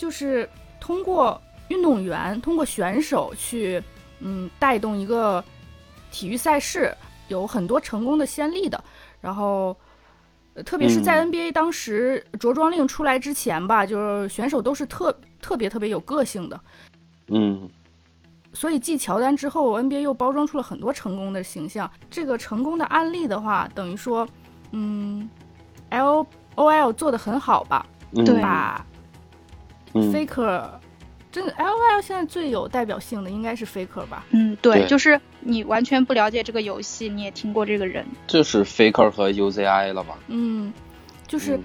[0.00, 0.48] 就是
[0.80, 1.38] 通过
[1.68, 3.82] 运动员、通过选手去
[4.20, 5.44] 嗯带动一个
[6.10, 6.96] 体育赛事，
[7.28, 8.82] 有很多成功的先例的。
[9.20, 9.76] 然后。
[10.54, 16.60] 呃特别是在嗯 NBA 当时着装令出来之前吧，就是选手都是特特别特别有个性的，
[17.28, 17.70] 嗯
[18.52, 21.88] 所以继乔丹之后，NBA 又包装出了很多成功的形象。
[22.10, 24.26] 这个成功的案例的话，等于说，
[24.72, 25.30] 嗯
[25.90, 26.26] ，L
[26.56, 27.86] O L 做的很好吧，
[28.16, 28.84] 嗯，对把
[29.94, 30.68] 嗯 Faker，
[31.32, 34.24] 真的 L O L 现在最有代表性的应该是 Faker 吧？
[34.30, 40.18] 嗯，对，对就是你完全不了解这个游戏，你也听过这个人，这是 Faker 和 UZI 了吧？
[40.28, 40.72] 嗯，
[41.26, 41.62] 就是嗯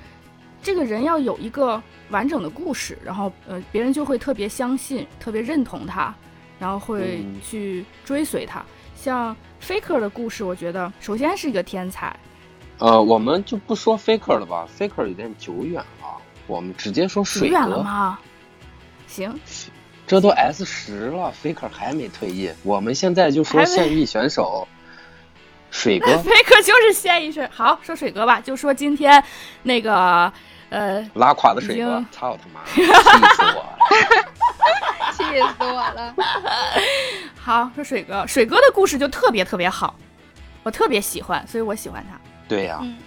[0.63, 6.13] 这个人要有一个完整的故事，然后呃，别人就会特别相信、特别认同他，
[6.57, 8.65] 然后会嗯去追随他。
[8.95, 12.15] 像 Faker 的故事，我觉得首先是一个天才，
[12.80, 16.17] 呃，我们就不说 Faker 了吧，Faker 有点久远了，
[16.47, 17.83] 我们直接说水远了哥。
[17.83, 18.19] 吗？
[19.07, 19.39] 行，
[20.05, 24.67] 这都 S 十了，Faker 还没退役，我们现在就说现役选手
[25.71, 27.47] 水哥 Faker 就是现役水。
[27.51, 29.23] 好，说水哥吧，就说今天
[29.63, 30.31] 那个
[30.69, 33.77] 呃，拉垮的水哥，操他妈， 气死我了！
[35.13, 35.23] 气
[35.57, 36.15] 死我了。
[37.35, 39.95] 好说水哥，水哥的故事就特别特别好，
[40.63, 42.19] 我特别喜欢，所以我喜欢他。
[42.47, 42.97] 对呀、嗯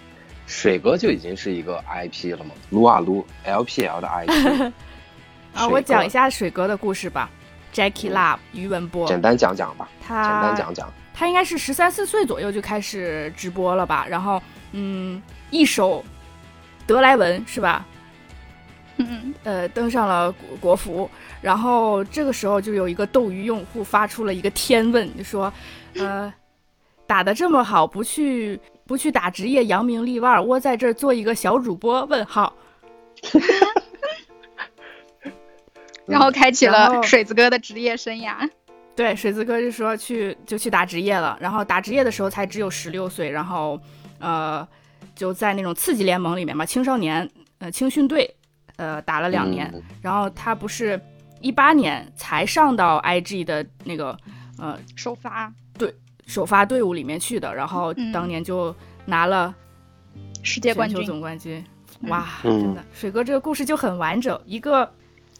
[0.58, 4.72] 水哥就已经是一个 IP 了嘛，撸啊撸 LPL 的 IP
[5.54, 7.30] 啊，我讲一下，水哥的故事吧。
[7.72, 10.92] Jackie Love 于文波，简单讲讲吧，他简单讲讲。
[11.14, 14.04] 他应该是十三四岁左右就开始直播了吧？
[14.08, 14.42] 然后，
[14.72, 16.04] 嗯，一首
[16.88, 17.86] 德莱文是吧？
[18.96, 21.08] 嗯，呃，登上了国国服，
[21.40, 25.52] 然后这个时候就有一个斗鱼用户发出了一个天问，就说，
[25.94, 26.32] 呃，
[27.06, 32.06] 打的这么好，不去不去打职业，扬名立万，窝在这儿做一个小主播？
[32.06, 32.54] 问号。
[36.06, 38.48] 然后开启了水子哥的职业生涯。
[38.96, 43.78] 对，水子哥就说去就去打职业了，然后打职业的时候才只有十六岁，然后
[44.18, 44.66] 呃
[45.14, 48.34] 就在那种次级联盟里面嘛，青少年呃青训队
[48.76, 50.98] 呃打了两年，嗯然后他不是
[51.42, 54.16] 一八年才上到 IG 的那个
[54.58, 55.52] 呃首发，
[56.28, 58.72] 首发队伍里面去的，然后嗯当年就
[59.06, 59.52] 拿了
[60.44, 61.64] 世界冠军总冠军。
[62.02, 64.88] 哇，嗯真的，水哥这个故事就很完整，一个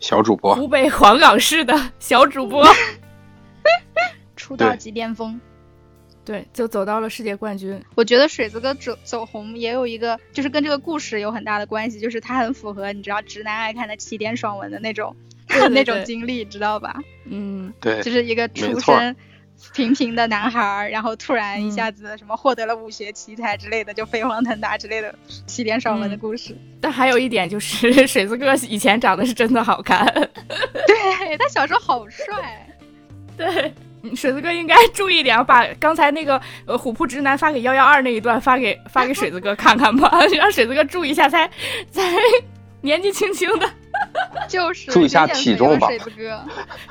[0.00, 2.66] 小主播，湖北黄冈市的小主播，
[4.34, 5.40] 出道即巅峰。
[6.24, 7.80] 对，就走到了世界冠军。
[7.94, 15.14] 我觉得水子哥走走红也有一个，就是跟这个故事有很大的关系，就是他很符合你知道直男爱看的起点爽文的那种
[15.48, 16.96] 对对那种经历，知道吧？
[17.24, 19.14] 嗯，对就是一个出身
[19.74, 25.14] 平平的男孩儿，然后突然一嗯下子什么获得了武学奇才之类的，就飞黄腾达之类的
[25.46, 26.56] 起点爽文的嗯故事。
[26.80, 30.06] 但还有一点就是，水子哥以前长得是真的好看。
[30.86, 32.66] 对他小时候好帅，
[33.36, 41.48] 对，嗯水子哥应该注意点，把刚才那个呃虎扑直男发给幺幺二那一段发给发给水子哥看看吧， 让水子哥注意一下才，
[41.90, 42.02] 才
[42.80, 43.68] 年纪轻轻的，
[44.48, 46.44] 就是注意一下减肥体重吧水子哥，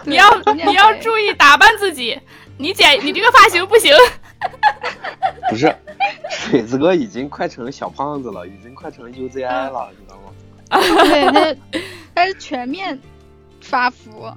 [0.03, 2.20] 你要你要注意打扮自己，
[2.57, 3.93] 你剪你这个发型不行。
[5.49, 5.73] 不是，
[6.29, 10.23] 水子哥已经快成小胖子了，已经快成 UZI 了，知道吗？
[11.05, 11.55] 对，他
[12.13, 12.99] 他 是全面
[13.61, 14.31] 发福。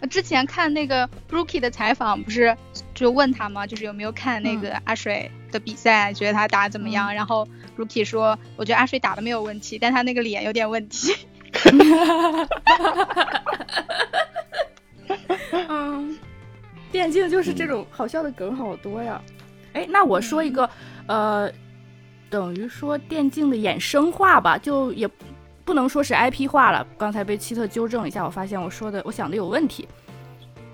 [0.00, 2.54] 呃之前看那个 Rookie 的采访，不是
[2.94, 3.66] 就问他吗？
[3.66, 7.14] 就是有没有看那个阿水的比赛，觉得他打得怎么样？
[7.14, 7.46] 然后
[7.78, 11.14] Rookie 说，我觉得阿水打的没有问题，但他那个脸有点问题。
[15.68, 16.18] 嗯，
[16.94, 19.20] 电竞就是这种好笑的梗好多呀。
[19.72, 20.70] 哎，那我说一个，
[21.08, 21.50] 呃，
[22.30, 25.10] 等于说电竞的衍生化吧，就也
[25.64, 26.86] 不能说是 IP 化了。
[26.96, 29.88] 刚才被奇特纠正一下，我发现我说的我想的有问题。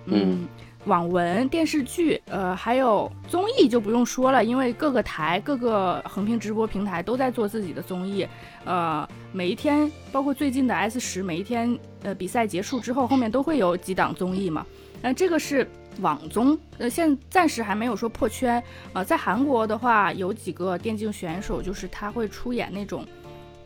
[0.05, 0.47] 嗯
[0.85, 8.27] 网文、电视剧，呃，还有综艺就不用说了，因为各个台、各个横屏直播平台都在做自己的综艺。
[8.67, 14.67] 呃，每一天，包括最近的 S 十，每一天，呃，比赛结束之后，后面都会有几档综艺嘛。
[15.03, 15.67] 那、这个是
[16.01, 18.63] 网综，呃，现暂时还没有说破圈。
[18.93, 23.05] 呃，在韩国的话，有几个电竞选手，就是他会出演那种，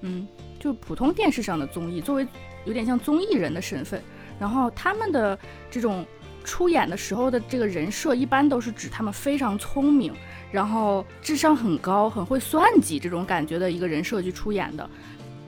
[0.01, 0.27] 嗯，
[0.59, 2.27] 就普通电视上的综艺，作为
[2.65, 4.03] 有点像综艺人的身份。
[4.41, 5.39] 然后他们的
[5.71, 6.05] 这种
[6.43, 10.13] 出演的时候的这个人设，一般都是指他们非常聪明，
[10.51, 14.91] 然后智商很高，很会算计这种感觉的一个人设去出演的。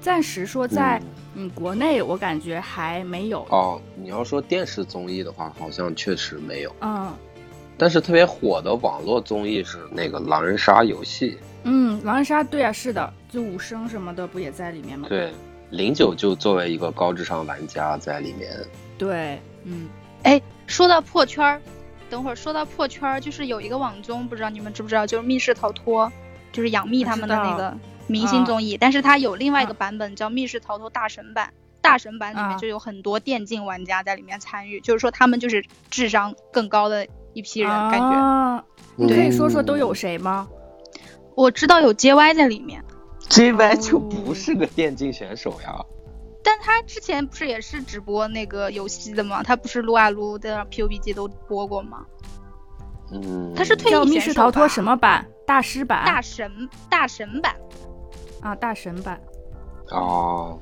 [0.07, 1.03] 暂时说在
[1.35, 3.41] 嗯国内，我感觉还没有。
[3.51, 6.73] 哦，你要说电视综艺的话，好像确实没有。
[6.81, 7.13] 嗯
[7.77, 15.09] 但是特别火的网络综艺是那个狼人杀游戏，嗯，狼人杀对啊，是的，就武生什么的不也在里面吗？
[15.09, 15.33] 对，
[15.71, 18.49] 零九就作为一个高智商玩家在里面。
[18.97, 19.89] 对，嗯
[20.23, 21.61] 哎，说到破圈儿，
[22.09, 26.11] 等会儿说到破圈儿，就是有一个网综，不知道你们知不知道，就是密室逃脱，
[26.53, 27.77] 就是杨幂他们的那个
[28.07, 31.53] 明星综艺，但是它有另外一个啊版本叫密室逃脱大神版。
[31.83, 38.65] 大神版里啊面就有很多电竞玩家在里面参与，就是说他们就是智商更高的一批人，感觉啊，
[38.97, 40.49] 你可以说说都有嗯谁吗？
[41.37, 42.83] 我知道有 JY 在里面
[43.29, 45.85] ，JY 就不是个电竞选手呀。
[46.43, 49.45] 但他之前不是也是直播那个游戏的吗？
[49.45, 52.05] 他不是撸啊撸的 PUBG 都播过吗？
[53.13, 55.25] 嗯，他是退叫役选手密室逃脱什么版？
[55.47, 56.05] 大师版？
[56.05, 57.55] 大神大神版，
[58.41, 59.21] 啊，大神版。
[59.91, 60.59] 哦，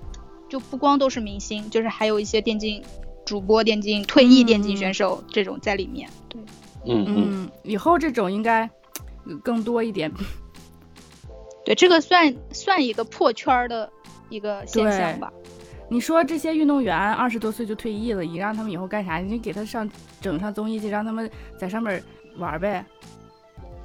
[0.48, 2.82] 就不光都是明星，就是还有一些电竞
[3.24, 6.08] 主播、电竞退役电竞选手这种在里面。
[6.28, 6.40] 对，
[6.86, 8.68] 嗯嗯，嗯，以后这种应该
[9.26, 10.12] 呃更多一点。
[11.64, 13.90] 对，这个算算一个破圈儿的
[14.28, 15.32] 一个现象吧。
[15.88, 19.18] 你说这些运动员二十多岁就退役了，你让他们以后干啥？
[19.18, 19.88] 你就给他上
[20.20, 22.02] 整上综艺去，让他们在上面
[22.36, 22.84] 玩呗，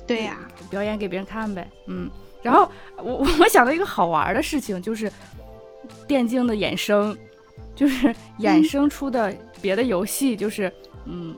[0.06, 1.70] 对呀、表演给别人看呗。
[1.88, 2.10] 嗯，
[2.42, 5.12] 然后我我 我想到一个好玩的事情，就是
[6.08, 7.18] 电竞的衍生，
[7.76, 10.72] 就是衍生出的别的游戏，就是
[11.06, 11.36] 嗯，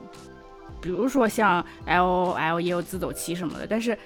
[0.80, 3.98] 比如说像 L O L 也有自走棋什么的，但是。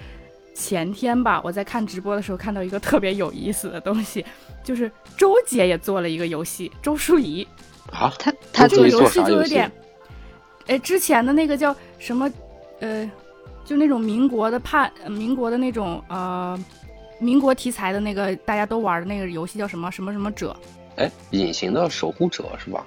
[0.59, 4.25] 前天吧，我在看直播的时候看到一个特别有意思的东西，
[4.63, 7.47] 就是周姐也做了一个游戏，周淑怡，
[7.91, 9.71] 啊，他他这个游做游戏戏就有点，
[10.65, 12.27] 哎，之前的那个叫什么，
[12.79, 13.07] 呃，
[13.63, 16.59] 就那种民国的叛，呃民国的那种呃，
[17.19, 20.55] 民国题材的那个大家都玩的那个游戏叫什么什么什么者
[20.97, 22.85] 哎，隐形的守护者是吧？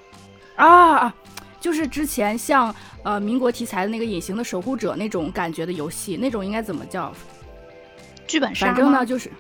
[0.56, 1.14] 啊啊，
[1.60, 7.12] 就是之前像呃民国题材的那个隐形的守护者那种感觉的游戏，那种应该怎么叫？
[8.26, 9.30] 剧本杀反正呢就是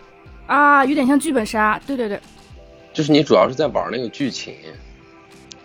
[0.46, 2.20] 啊，有点像剧本杀，对对对。
[2.92, 4.54] 就是你主要是在玩那个剧情。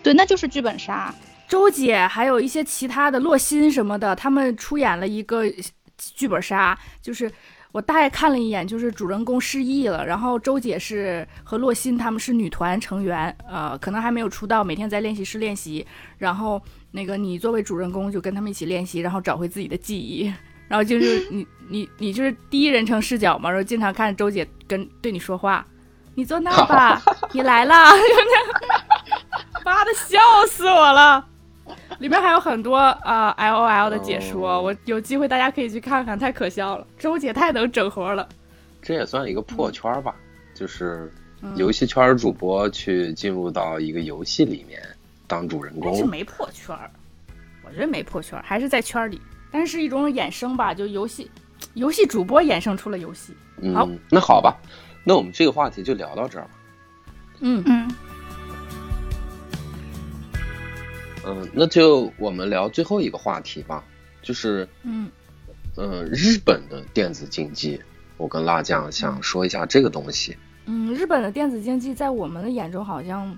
[0.03, 1.13] 对，那就是剧本杀。
[1.47, 5.43] 周姐还有一些其他的洛心什么的，他们出演了一个
[5.97, 7.31] 剧本杀，就是
[7.75, 15.85] 我大概看了一眼，就是主人公失忆了，然后周姐是和洛欣他们是女团成员，呃，可能还没有出道，每天在练习室练习，
[16.17, 16.61] 然后
[16.91, 20.33] 那个你作为主人公就跟他们一起练习，然后找回自己的记忆，
[20.69, 25.67] 然后就是 你你你就是第一人称视角嘛，然后经常看周姐跟对你说话，
[26.13, 27.01] 你坐那儿吧，
[27.33, 27.91] 你来啦，
[29.65, 31.27] 妈的笑死我了。
[31.99, 36.85] 里面还有很多啊、L O L 的解说，哦我有机会大家可以去看看，太可笑了。
[36.97, 38.27] 周姐太能整活了。
[38.81, 40.15] 这也算一个破圈儿吧，
[40.53, 41.11] 就是
[41.41, 44.81] 嗯游戏圈儿主播去进入到一个游戏里面
[45.27, 45.91] 当主人公。
[45.91, 46.89] 但是没破圈儿，
[47.65, 49.19] 我觉得没破圈儿，还是在圈儿里，
[49.51, 51.29] 但是是一种衍生吧，就游戏，
[51.73, 53.33] 游戏主播衍生出了游戏。
[53.73, 54.55] 好嗯，那好吧，
[55.03, 56.51] 那我们这个话题就聊到这儿吧。
[57.39, 57.95] 嗯嗯，嗯，
[61.53, 63.83] 那就我们聊最后一个话题吧，
[64.21, 65.09] 就是嗯
[65.75, 67.81] 嗯，日本的电子竞技，
[68.17, 70.37] 我跟辣酱想说一下这个东西。
[70.65, 73.37] 嗯，日本的电子竞技在我们的眼中好像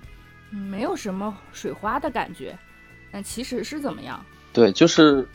[0.50, 2.56] 嗯没有什么水花的感觉，
[3.10, 4.24] 但其实是怎么样？
[4.52, 5.26] 对，就是，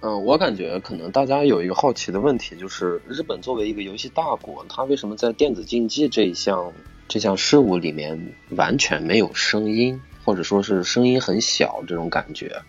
[0.00, 6.72] 嗯，我感觉可能大家有一个好奇的问题，就是日本作为一个游戏大国，它为什么在电子竞技这一项
[7.06, 12.62] 这项事物里面完全没有声音，或者说是声音很小这种感觉？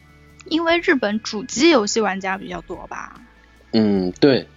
[0.50, 3.20] 因为日本主机游戏玩家比较多吧。
[3.72, 4.48] 嗯，对，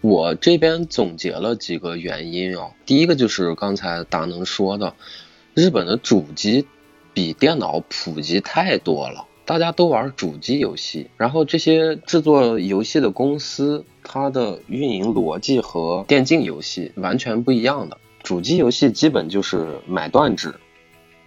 [0.00, 2.72] 我这边总结了几个原因哦。
[2.86, 4.94] 第一个就是刚才达能说的，
[5.54, 6.66] 日本的主机
[7.12, 17.98] 比电脑普及太多了，大家都玩主机游戏，然后这些制作游戏的公司，它的运营逻辑和电竞游戏完全不一样的。
[18.22, 20.54] 主机游戏基本就是买断制，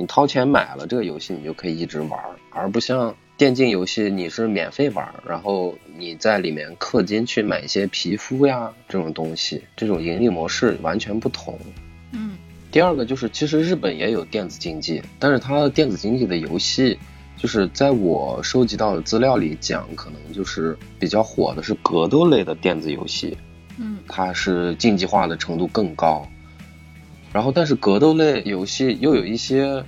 [0.02, 11.56] 你掏钱买了这个游戏，你就可以一直玩儿，而不像电竞游戏你是免费玩儿，然后你在里面氪金去买一些皮肤呀这种东西，这种盈利模式完全不同。
[12.14, 12.36] 嗯
[12.72, 16.98] 第二个就是，其实日本也有电子竞技，但是它的电子竞技的游戏，
[17.38, 23.38] 就是在我收集到的资料里讲，可能就是比较火的是格斗类的电子游戏，
[23.78, 26.28] 嗯它是竞技化的程度更高。
[27.34, 29.84] 然后，但是格斗类游戏又有一些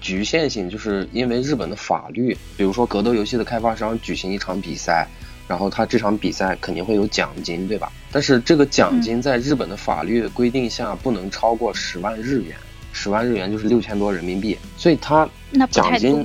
[0.00, 5.08] 局限性，就是因为日本的法律，比如说格斗游戏的开发商举行一场比赛，
[5.48, 7.90] 然后他这场比赛肯定会有奖金，对吧？
[8.12, 12.56] 但是这个奖金在日本的法律规定下不能超过十万日元，
[12.92, 16.24] 十万日元就是六千多人民币，所以它那奖金。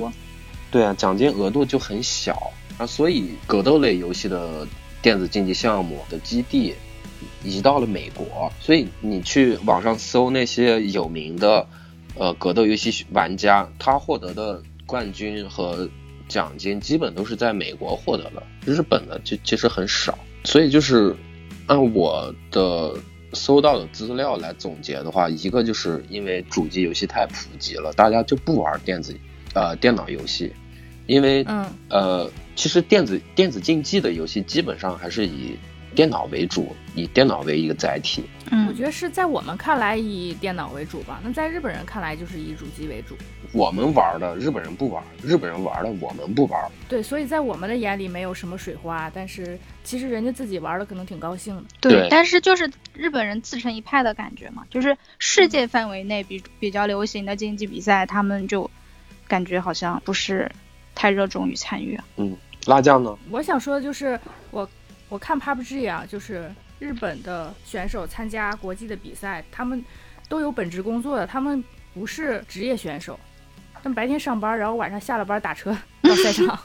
[0.70, 4.64] 对啊，奖金额度就很小啊，所以格斗类游戏的
[5.02, 6.72] 电子竞技项目的基地
[7.42, 11.66] 移到了美国，所以你去网上搜那些有名的
[12.16, 15.88] 呃格斗游戏玩家，他获得的冠军和
[16.28, 21.16] 奖金基本都是在美国获得的，日本的就其实很少，所以就是
[21.66, 22.94] 按我的
[23.32, 29.16] 搜到的资料来总结的话，一个就是因为主机游戏太普及了，大家就不玩电子
[29.54, 30.52] 呃电脑游戏，
[31.06, 31.66] 因为嗯。
[31.88, 35.56] 呃，其实电子电子竞技的游戏基本上还是以
[35.94, 38.24] 电脑为主，以电脑为一个载体。
[38.52, 43.16] 嗯我嗯，觉得是在我们看来以电脑为主吧，那在日本人看来就是以主机为主。
[43.52, 46.60] 我们玩的日本人不玩，日本人玩的我们不玩。
[46.88, 51.62] 对，所以在我们的眼里没有什么水花，但是其实人家自己玩的可能挺高兴的。
[51.80, 58.68] 对对，但是就是日本人自成一派的感觉嘛，就是世界范围内比比较流行的竞技比赛，他们就
[59.28, 60.50] 感觉好像不是
[60.94, 61.98] 太热衷于参与。
[62.16, 62.36] 嗯，
[62.66, 63.16] 辣酱呢？
[63.30, 64.18] 我想说的就是，
[64.50, 64.68] 我
[65.10, 69.84] 我看 PUBG 啊，就是日本的选手参加国际的比赛，他们
[70.28, 71.62] 都有本职工作的，他们
[71.92, 73.18] 不是职业选手，
[73.74, 76.58] 他们白天上班，然后晚上下了班打车 到赛场。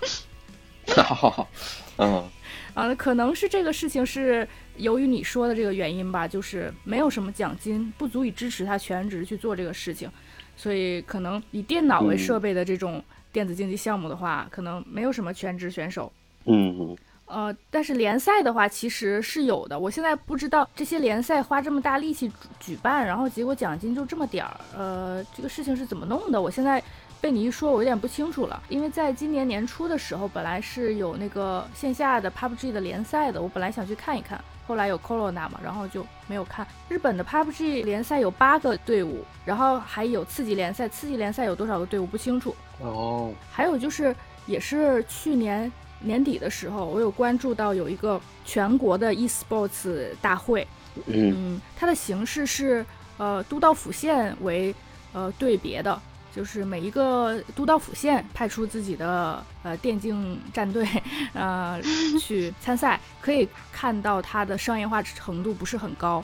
[0.95, 1.49] 好 好
[1.97, 2.29] 嗯
[2.75, 4.47] 啊，可能是这个事情是
[4.77, 10.07] 由于你说的这个原因吧，就是没有什么奖金，不足以支持他全职去做这个事情，
[10.55, 16.13] 所以可能以电脑为设备的这种电子竞技项目的话，可能没有什么全职选手。
[16.45, 16.95] 嗯
[17.25, 26.41] 呃，但是联赛的话其实是有的，我现在不知道这些联赛花这么大力气举举办，然后结果奖金就这么点儿，呃，这个事情是怎么弄的？
[26.41, 26.81] 我现在
[27.19, 28.61] 被你一说，我有点不清楚了。
[28.69, 36.67] 因为在今年年初的时候，本来是有那个线下的 PUBG 的联赛的，我本来想去看一看，后来有 Corona 嘛，然后就没有看。
[36.87, 42.55] 日本的 PUBG 联赛有八个队伍，然后还有次级联赛，次级联赛有多少个队伍不清楚。
[42.81, 44.15] 哦，还有就是，
[44.45, 45.71] 也是去年
[46.05, 50.65] 年底的时候，我有关注到有一个全国的 eSports 大会，
[51.07, 52.85] 嗯嗯，它的形式是
[53.17, 54.73] 呃都道府县为
[55.13, 55.99] 呃对别的，
[56.33, 60.87] 就是每一个都道府县派出自己的呃电竞战队，
[61.33, 61.81] 呃
[62.19, 66.23] 去参赛， 可以看到它的商业化程度不是很高。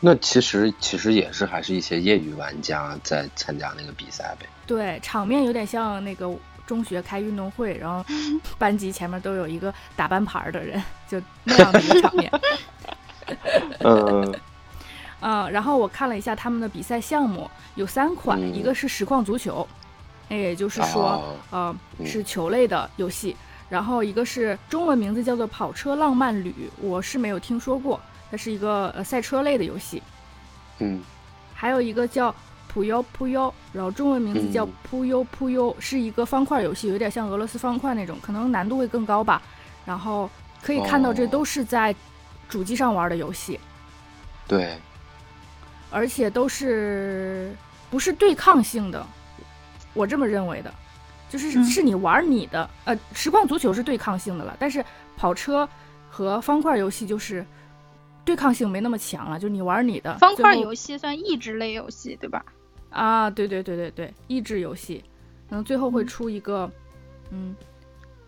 [0.00, 4.46] 那其实其实也是还是一些业余玩家在参加那个比赛呗。
[4.66, 6.28] 对，场面有点像那个
[6.66, 8.04] 中学开运动会，然后
[8.58, 12.30] 班级前面都有一个打班牌的人， 就那样的一个场面。
[13.80, 14.34] 嗯
[15.20, 19.66] 嗯， 然后我看了一下他们的比赛项目，有三款，嗯一个是实况足球，
[20.28, 21.20] 那也就是说，啊
[21.50, 23.36] 呃，嗯是球类的游戏。
[23.70, 26.50] 然后一个是中文名字叫做《跑车浪漫旅》，
[26.80, 27.98] 我是没有听说过，
[28.30, 30.02] 它是一个呃赛车类的游戏。
[30.78, 31.00] 嗯
[31.54, 32.30] 还有一个叫
[32.74, 33.42] 《扑悠扑悠》，
[33.72, 39.40] 然后中文名字叫《嗯扑悠扑悠》，是一个方块游戏，有点像俄罗斯方块那种，可能难度会更高吧。
[39.86, 40.28] 然后
[40.60, 41.94] 可以看到，这哦都是在
[42.48, 43.60] 主机上玩的游戏。
[44.48, 44.76] 对，
[45.92, 47.54] 而且都是
[47.92, 49.06] 不是对抗性的，
[49.92, 50.74] 我这么认为的，
[51.30, 54.84] 就是嗯是你玩你的，呃，实况足球是对抗性的了，但是
[55.16, 55.68] 跑车
[56.10, 57.46] 和方块游戏就是
[58.24, 60.18] 对抗性没那么强了，就你玩你的。
[60.18, 62.44] 方块游戏算益智类游戏对吧？
[62.94, 65.02] 啊，对对对对对，益智游戏，
[65.48, 66.70] 可能最后会嗯出一个，
[67.30, 67.54] 嗯，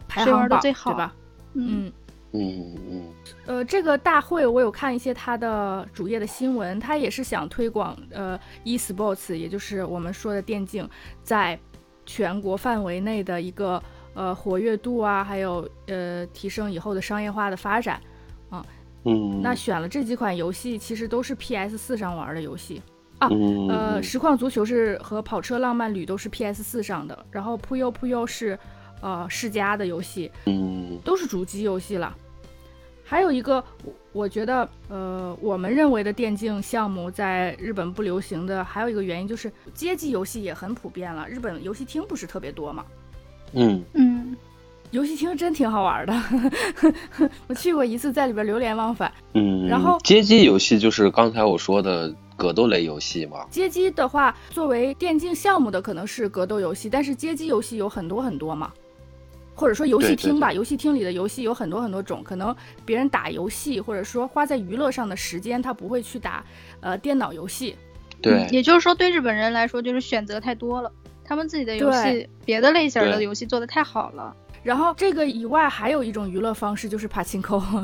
[0.06, 1.14] 排行榜，最好对吧？
[1.54, 1.92] 嗯嗯。
[2.32, 3.02] 嗯嗯
[3.46, 10.86] 呃，这个大会我有看一些它的主页的新闻，它也是想推广呃 e-sports，也就是我们说的电竞，
[11.22, 11.58] 在
[12.04, 13.82] 全国范围内的一个
[14.12, 17.98] 呃活跃度啊，还有呃提升以后的商业化的发展。
[19.04, 22.82] 嗯，那选了这几款游戏，其实都是 PS 四上玩的游戏。
[23.18, 28.58] 啊嗯呃，实况足球是和跑车浪漫旅都是 PS 四上的，然后扑悠扑悠是
[29.00, 32.14] 呃世嘉的游戏，嗯都是主机游戏了。
[33.08, 41.28] 还有一个，我我觉得，呃，我们认为的电竞项目在日本不流行的，还有一个原因就是街机游戏也很普遍了。
[41.28, 42.84] 日本游戏厅不是特别多嘛，
[43.52, 44.36] 嗯嗯，
[44.90, 46.12] 游戏厅真挺好玩的。
[47.46, 49.12] 我去过一次，在里边流连忘返。
[49.34, 58.72] 嗯，然后街机游戏就是刚才我说的格斗类游戏嘛，街机的话，作为电竞项目的可能是格斗游戏，但是街机游戏有很多很多嘛。
[59.58, 62.54] 或者说游戏厅吧，对游戏厅里的游戏有很多很多种，可能
[62.84, 66.44] 别人打游戏或者说花在娱乐上的时间，他不会去打
[66.80, 67.74] 呃电脑游戏。
[68.20, 70.92] 对嗯，也就是说对日本人来说就是选择太多了，
[71.24, 74.36] 他们自己的游戏别的类型的游戏做的太好了。
[74.62, 77.78] 然后这个以外，还有一种娱乐方式就是帕金扣和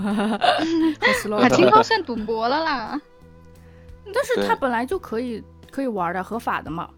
[1.24, 3.00] slow 卡钦扣算赌博了啦。
[4.12, 6.88] 但是对它本来就可以可以玩的，合法的嘛。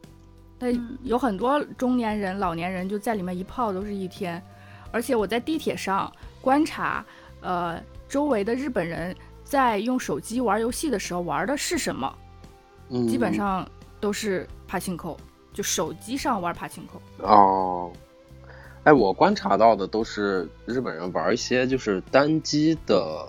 [0.59, 4.43] 那嗯有很多中年人、老年人就在里面一泡都是一天，
[4.91, 6.11] 而且我在地铁上
[6.41, 7.05] 观察，
[7.41, 12.15] 呃，周围的日本人在用手机玩游戏的时候玩的是什么，
[12.89, 13.69] 嗯基本上
[14.01, 15.17] 都是帕钦扣，
[15.53, 17.01] 就手机上玩帕钦扣。
[17.27, 17.93] 哦。
[18.85, 23.27] 哎，我观察到的都是日本人玩一些就是单机的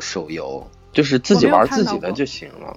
[0.00, 2.74] 手游，就是自己玩自己的就行了。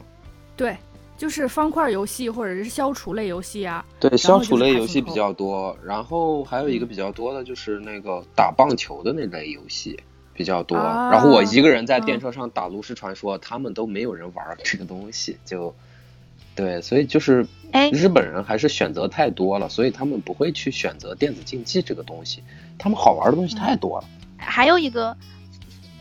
[0.59, 0.75] 对，
[1.17, 3.85] 就是方块游戏或者是消除类游戏啊。
[3.97, 9.97] 对，消除类游戏比较多，然后还有一个嗯比较多的就是那个打棒球的那类游戏
[10.33, 10.75] 比较多。
[10.75, 15.73] 啊然后我一个人在电嗯车上打炉石传说，他们都没有人玩这个东西，就
[16.55, 22.43] 对，所以就是哎日本人还是选择太多了，所以他们不会去选择电子竞技这个东西，
[22.77, 24.07] 他们好玩的东西太多了。
[24.35, 25.15] 还有一个，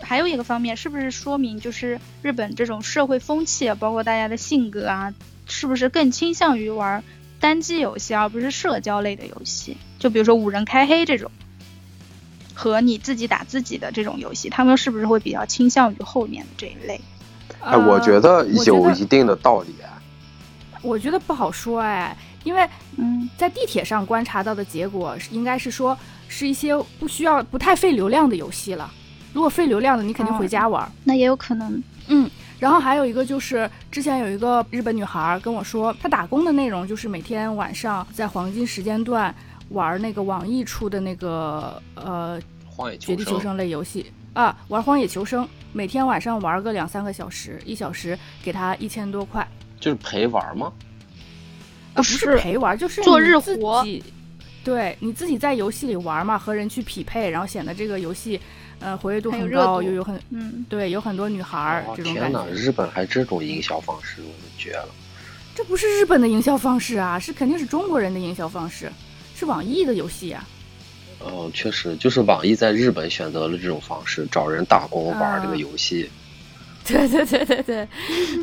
[0.00, 5.12] 还有一个方面，是不是说明就是日本这种社会风气啊，包括大家的性格啊，
[5.46, 7.02] 是不是更倾向于玩
[7.40, 9.76] 单机游戏，而不是社交类的游戏？
[9.98, 11.30] 就比如说五人开黑这种，
[12.54, 17.00] 和你自己打自己的这种游戏，他们是不是会比较倾向于后面的这一类？
[17.60, 20.00] 哎，我呃觉得我觉得有一定的道理啊。
[20.80, 22.66] 我觉得不好说哎，因为
[22.96, 25.98] 嗯在地铁上观察到的结果是，应该是说
[26.28, 28.88] 是一些不需要、不太费流量的游戏了。
[29.32, 30.90] 如果费流量的，你肯定回家玩。
[31.04, 31.82] 那也有可能。
[32.08, 32.28] 嗯，
[32.58, 39.34] 然后还有一个就是，之前有一个日本女孩跟我说，她打工的内容就是每天晚上在黄金时间段
[39.68, 49.46] 玩那个网易出的那个呃荒野绝地求生，类游戏啊，玩荒野求生，每天晚上玩个两三个小时，一小时给她一千多块。
[49.78, 50.72] 就是陪玩吗？
[51.92, 54.02] 啊，不是是陪玩，就是做日活己。
[54.68, 58.38] 对，你自己在游戏里玩嘛，和人去匹配，然后显得这个游戏，
[58.80, 64.88] 呃，活跃度很高，又有很嗯，对，有很多女孩儿哦这种感天哪，日本还这种营销方式，我就绝了。
[65.54, 68.92] 这不是日本的营销方式啊，是肯定是中国人的营销方式，
[69.34, 70.46] 是网易的游戏啊。
[71.20, 76.10] 哦，确实，就是网易在日本选择了这种方式，找人打工玩这个啊游戏。
[76.84, 77.88] 对对对对对，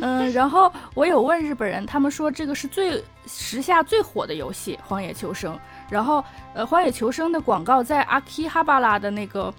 [0.02, 5.52] 嗯，然后我有问日本人，他们说这个是最时下最火的游戏《荒野求生》，
[5.90, 9.52] 然后呃，《荒野求生》的广告在阿基哈巴拉的那个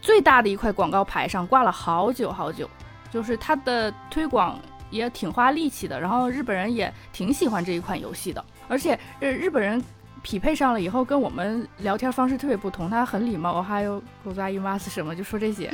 [0.00, 2.68] 最大的一块广告牌上挂了好久好久，
[3.10, 4.58] 就是它的推广
[4.90, 9.82] 也挺花力气的，然后日本人也挺喜欢这一款游戏的，而且日日本人
[10.22, 12.90] 匹配上了以后，跟我们聊天方式特别不同。
[12.90, 15.70] 他很礼貌，还有狗抓伊玛斯什么，就说这些，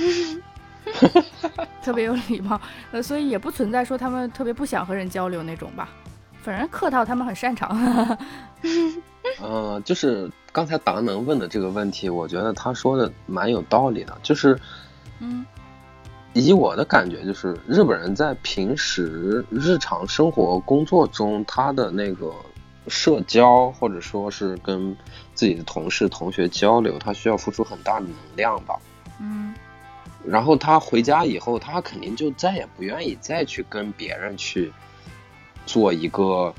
[1.82, 2.60] 特别有礼貌。
[2.90, 5.88] 呃，所以也不存在说他们特别不想和人交流那种吧。
[6.42, 8.18] 反正客套他们很擅长。
[9.40, 14.18] 嗯， 就是刚才达能问的这个问题，我觉得他说的蛮有道理的。
[14.22, 14.58] 就是，
[15.20, 15.46] 嗯，
[16.32, 22.32] 以我的感觉，就是日本人在平时日常生活工作中，他的那个
[22.88, 24.96] 社交或者说是跟
[25.34, 28.74] 自己的同事同学交流，他需要付出很大的能量吧。
[29.20, 29.54] 嗯。
[30.24, 34.72] 然后他回家以后，他肯定就再也不愿意再去跟别人去
[35.66, 36.52] 做一个。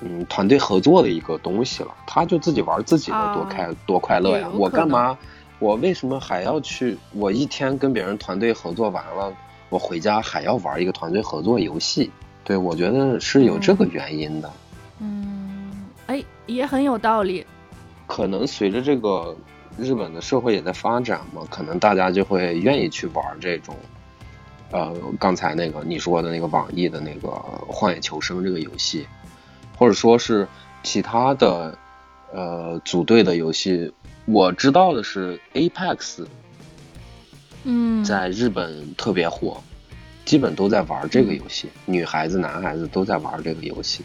[0.00, 4.48] 嗯，团队合作的一个东西了，他就自己玩自己的，多开多快乐呀！
[4.54, 5.18] 我干嘛？
[5.58, 6.96] 我为什么还要去？
[7.12, 9.34] 我一天跟别人团队合作完了，
[9.70, 12.12] 我回家还要玩一个团队合作游戏？
[12.44, 14.48] 对，我觉得是有这个原因的。
[15.00, 17.44] 嗯，哎，也很有道理。
[18.06, 19.36] 可能随着这个
[19.76, 23.74] 日本的社会也在发展嘛，可能大家就会愿意去玩这种，
[24.70, 27.28] 呃，刚才那个你说的那个网易的那个
[27.66, 29.06] 《荒野求生》这个游戏。
[29.78, 30.48] 或者说是
[30.82, 31.78] 其他的，
[32.32, 33.92] 呃，组队的游戏，
[34.24, 36.26] 我知道的是 Apex，
[37.62, 39.62] 嗯，在日本特别火，
[40.24, 44.02] 基本都在玩这个游戏，女孩子、男孩子都在玩这个游戏，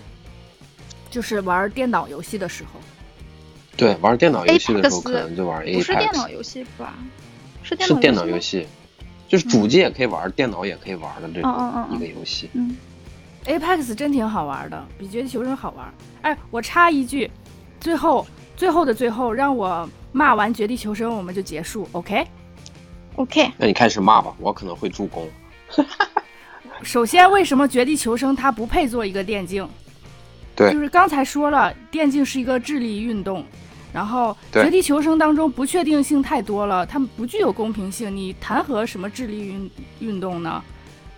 [1.10, 2.80] 就是玩电脑游戏的时候，
[3.76, 6.94] 对，玩电脑游戏的时候可能就玩 Apex，不是电脑游戏吧？
[7.64, 8.68] 是电脑游戏，
[9.28, 12.76] 就是主机也可以玩，电脑也可以玩的这种一个游戏，嗯。
[13.46, 15.94] Apex 真挺好玩的，比绝地求生好玩。
[16.22, 17.30] 哎，我插一句，
[17.80, 18.26] 最后
[18.56, 21.86] 最后的最后，让我骂完绝地求生，我们就结束。
[21.92, 23.52] OK？OK？
[23.58, 25.28] 那你开始骂吧，我可能会助攻。
[26.84, 29.68] 首先，为什么绝地求生它不配做一个电竞？
[30.56, 33.46] 对，就是刚才说了，电竞是一个智力运动，
[33.94, 40.62] 然后绝地求生当中不确定性太多了，他们不具有公平性，你谈何什么智力运运动呢？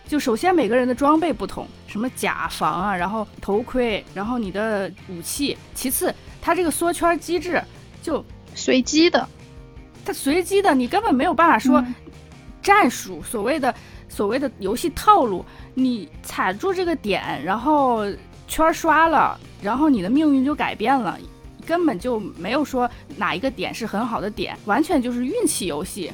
[0.08, 5.58] 就首先每个人的装备不同，什么甲防啊，然后头盔，然后你的武器。
[5.74, 7.60] 其次，它这个缩圈机制
[8.04, 8.24] 就
[8.54, 9.28] 随机的，
[10.06, 11.84] 它随机的，你根本没有办法说
[12.62, 13.24] 战术。
[13.24, 13.74] 所谓的
[14.08, 15.44] 所谓的游戏套路，
[15.74, 18.06] 你踩住这个点，然后
[18.48, 21.18] 圈刷了，然后你的命运就改变了，
[21.66, 26.12] 根本就没有说哪一个点是很好的点，完全就是运气游戏。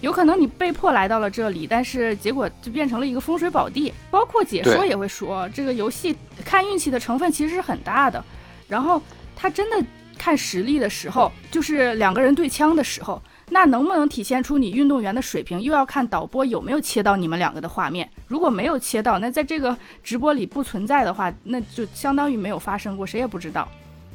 [0.00, 3.92] 有可能你被迫来到了这里，但是结果就变成了一个风水宝地。
[4.10, 8.22] 包括解说也会说，这个游戏看运气的成分其实是很大的。
[8.68, 9.00] 然后
[9.36, 9.86] 他真的
[10.18, 18.10] 看实力的时候，就是两个人对枪的时候，那能不能体现出你运动员的水平，又要看导播有没有切到你们两个的画面。
[18.26, 23.68] 如果没有切到，那在这个直播里不存在的话，那就相当于没有发生过，谁也不知道。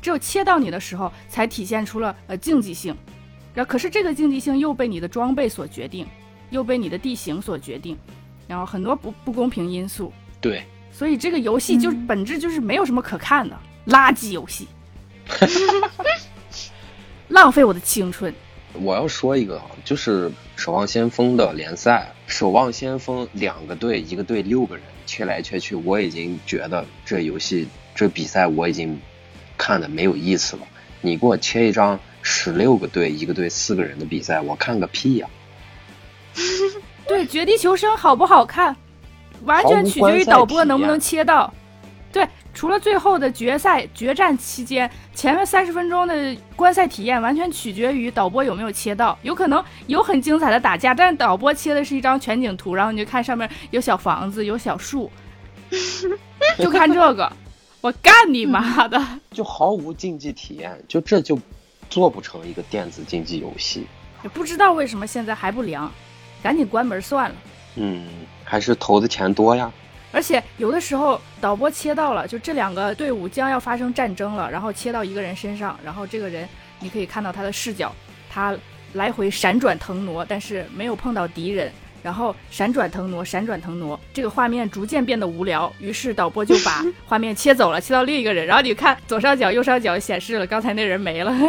[0.08, 2.96] 只有切到你的时候，才体现出了呃竞技性。
[3.54, 6.08] 然后，可是这个竞技性又被你的装备所决定，
[6.50, 7.98] 又被你的地形所决定，
[8.48, 10.14] 然后很多不不公平因素。
[10.40, 10.64] 对，
[10.94, 14.66] 所以这个游戏就是本质就是没有什么可看的 垃圾游戏，
[17.28, 18.34] 浪费我的青春。
[18.80, 28.98] 我要说一个，就是《守望先锋》的联赛，《守望先锋》两个队，一个队六个人，切来切去，我已经觉得这游戏这比赛我已经
[29.58, 30.62] 看的没有意思了。
[31.02, 32.00] 你给我切一张。
[32.30, 35.30] 十六个队，一个队四个人的比赛，我看个屁呀！
[37.08, 38.76] 对，绝地求生好不好看，
[39.46, 41.54] 完全取决于导播能不能切到。
[42.12, 49.18] 对，除了最后的决赛决战期间，前面三十分钟的观赛体验完全取决于导播有没有切到。
[49.22, 55.10] 有可能有很精彩的打架，但是导播切的是一张全景图，然后你就看上面有小房子，有小树，
[56.60, 57.32] 就看这个，
[57.88, 59.02] 我干你妈的！
[59.32, 61.40] 就毫无竞技体验，就这就。
[61.90, 63.88] 做不成一个电子竞技游戏，
[64.22, 65.90] 也不知道为什么现在还不凉，
[66.44, 67.36] 赶紧关门算了。
[67.78, 68.06] 嗯，
[68.44, 69.72] 还是投的钱多呀。
[70.12, 76.46] 而且有的时候导播切到了，就这两个队伍将要发生战争了，然后切到一个人身上，然后这个人
[76.82, 77.96] 你可以看到他的视角，
[78.30, 78.54] 他
[78.92, 81.72] 来回闪转腾挪，但是没有碰到敌人。
[82.03, 85.72] 然后闪转腾挪，闪转腾挪，这个画面逐渐变得无聊。
[85.80, 88.45] 于是导播就把 画面切走了，切到另一个人。
[88.45, 91.34] 然后你看左上角、右上角显示了刚才那人没了。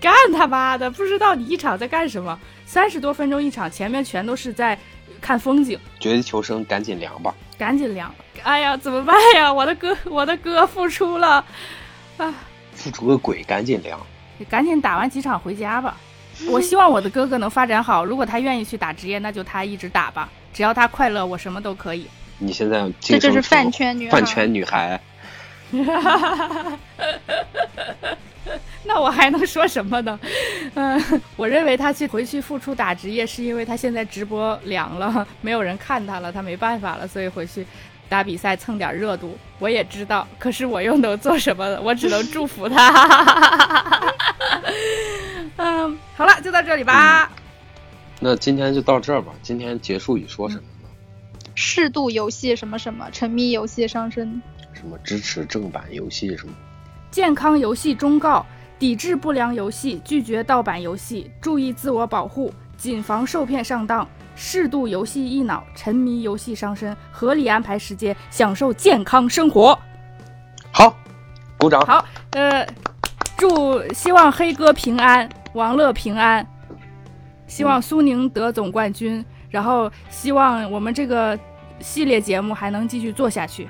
[0.00, 0.88] 干他妈的！
[0.90, 2.38] 不知道你一场在干什么？
[2.64, 4.78] 三十多分钟一场，前面全都是在
[5.20, 5.78] 看风景。
[5.98, 7.34] 绝地求生，赶紧凉吧！
[7.58, 8.14] 赶紧凉！
[8.44, 9.52] 哎呀，怎么办呀？
[9.52, 11.44] 我的哥，我的哥复出了！
[12.16, 12.32] 啊！
[12.74, 13.42] 复出个鬼！
[13.42, 13.98] 赶紧凉！
[14.38, 15.96] 你赶紧打完几场回家吧。
[16.50, 18.04] 我希望我的哥哥能发展好。
[18.04, 20.28] 如果他愿意去打职业，那就他一直打吧。
[20.52, 22.06] 只要他快乐，我什么都可以。
[22.38, 24.10] 你现在这就是饭圈女孩。
[24.10, 25.00] 饭圈女孩。
[28.84, 30.18] 那我还能说什么呢？
[30.74, 37.66] 嗯，我认为他去回去复出打职业，是因为他现在直播凉了，没有人看他了，他没办法了，所以回去
[38.08, 39.36] 打比赛蹭点热度。
[39.58, 41.80] 我也知道，可是我又能做什么呢？
[41.82, 44.14] 我只能祝福他。
[45.56, 47.30] 嗯，好了，就到这里吧。
[48.20, 49.32] 那今天就到这儿吧。
[49.42, 50.88] 今天结束语说什么呢？
[51.54, 54.40] 适度游戏什么什么，沉迷游戏伤身。
[54.72, 56.52] 什么支持正版游戏什么？
[57.10, 58.46] 健康游戏忠告：
[58.78, 64.06] 抵制不良游戏，拒绝盗版游戏，注意自我保护，谨防受骗上当。
[64.40, 69.76] 适度游戏益脑，沉迷游戏伤身，合理安排时间，享受健康生活。
[70.70, 70.96] 好，
[71.58, 71.84] 鼓掌。
[71.84, 72.64] 好，呃，
[73.36, 76.46] 祝希望黑哥平安，王乐平安，
[77.48, 81.36] 希望苏宁得总冠军，然后希望我们这个
[81.80, 83.68] 系列节目还能继续做下去。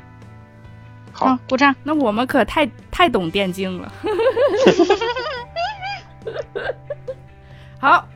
[1.12, 1.74] 好，鼓掌。
[1.82, 3.90] 那我们可太太懂电竞了。
[7.80, 8.06] 好，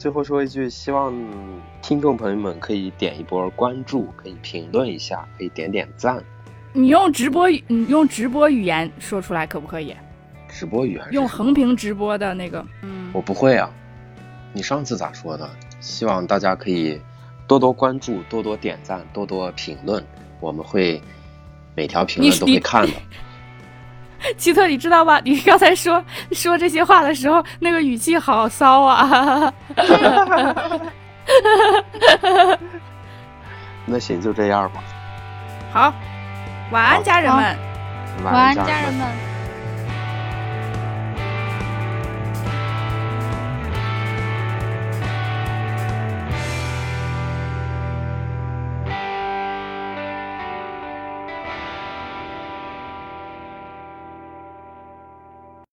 [0.00, 1.14] 最后说一句，希望
[1.82, 6.24] 听众朋友们可以点一波关注，可以评论一下，可以点点赞。
[6.72, 9.94] 你用直播语，你用直播语言说出来可不可以？
[10.48, 13.70] 直播语言用横屏直播的那个，嗯，我不会啊。
[14.54, 15.46] 你上次咋说的？
[15.80, 16.98] 希望大家可以
[17.46, 20.02] 多多关注，多多点赞，多多评论，
[20.40, 20.98] 我们会
[21.76, 22.92] 每条评论都会看的。
[24.36, 25.20] 奇特，你知道吗？
[25.24, 26.02] 你刚才说
[26.32, 29.52] 说这些话的时候，那个语气好骚啊！
[33.86, 34.82] 那行，就这样吧。
[35.72, 35.92] 好，
[36.70, 37.56] 晚安，家人们。
[38.24, 39.29] 晚安，家人们。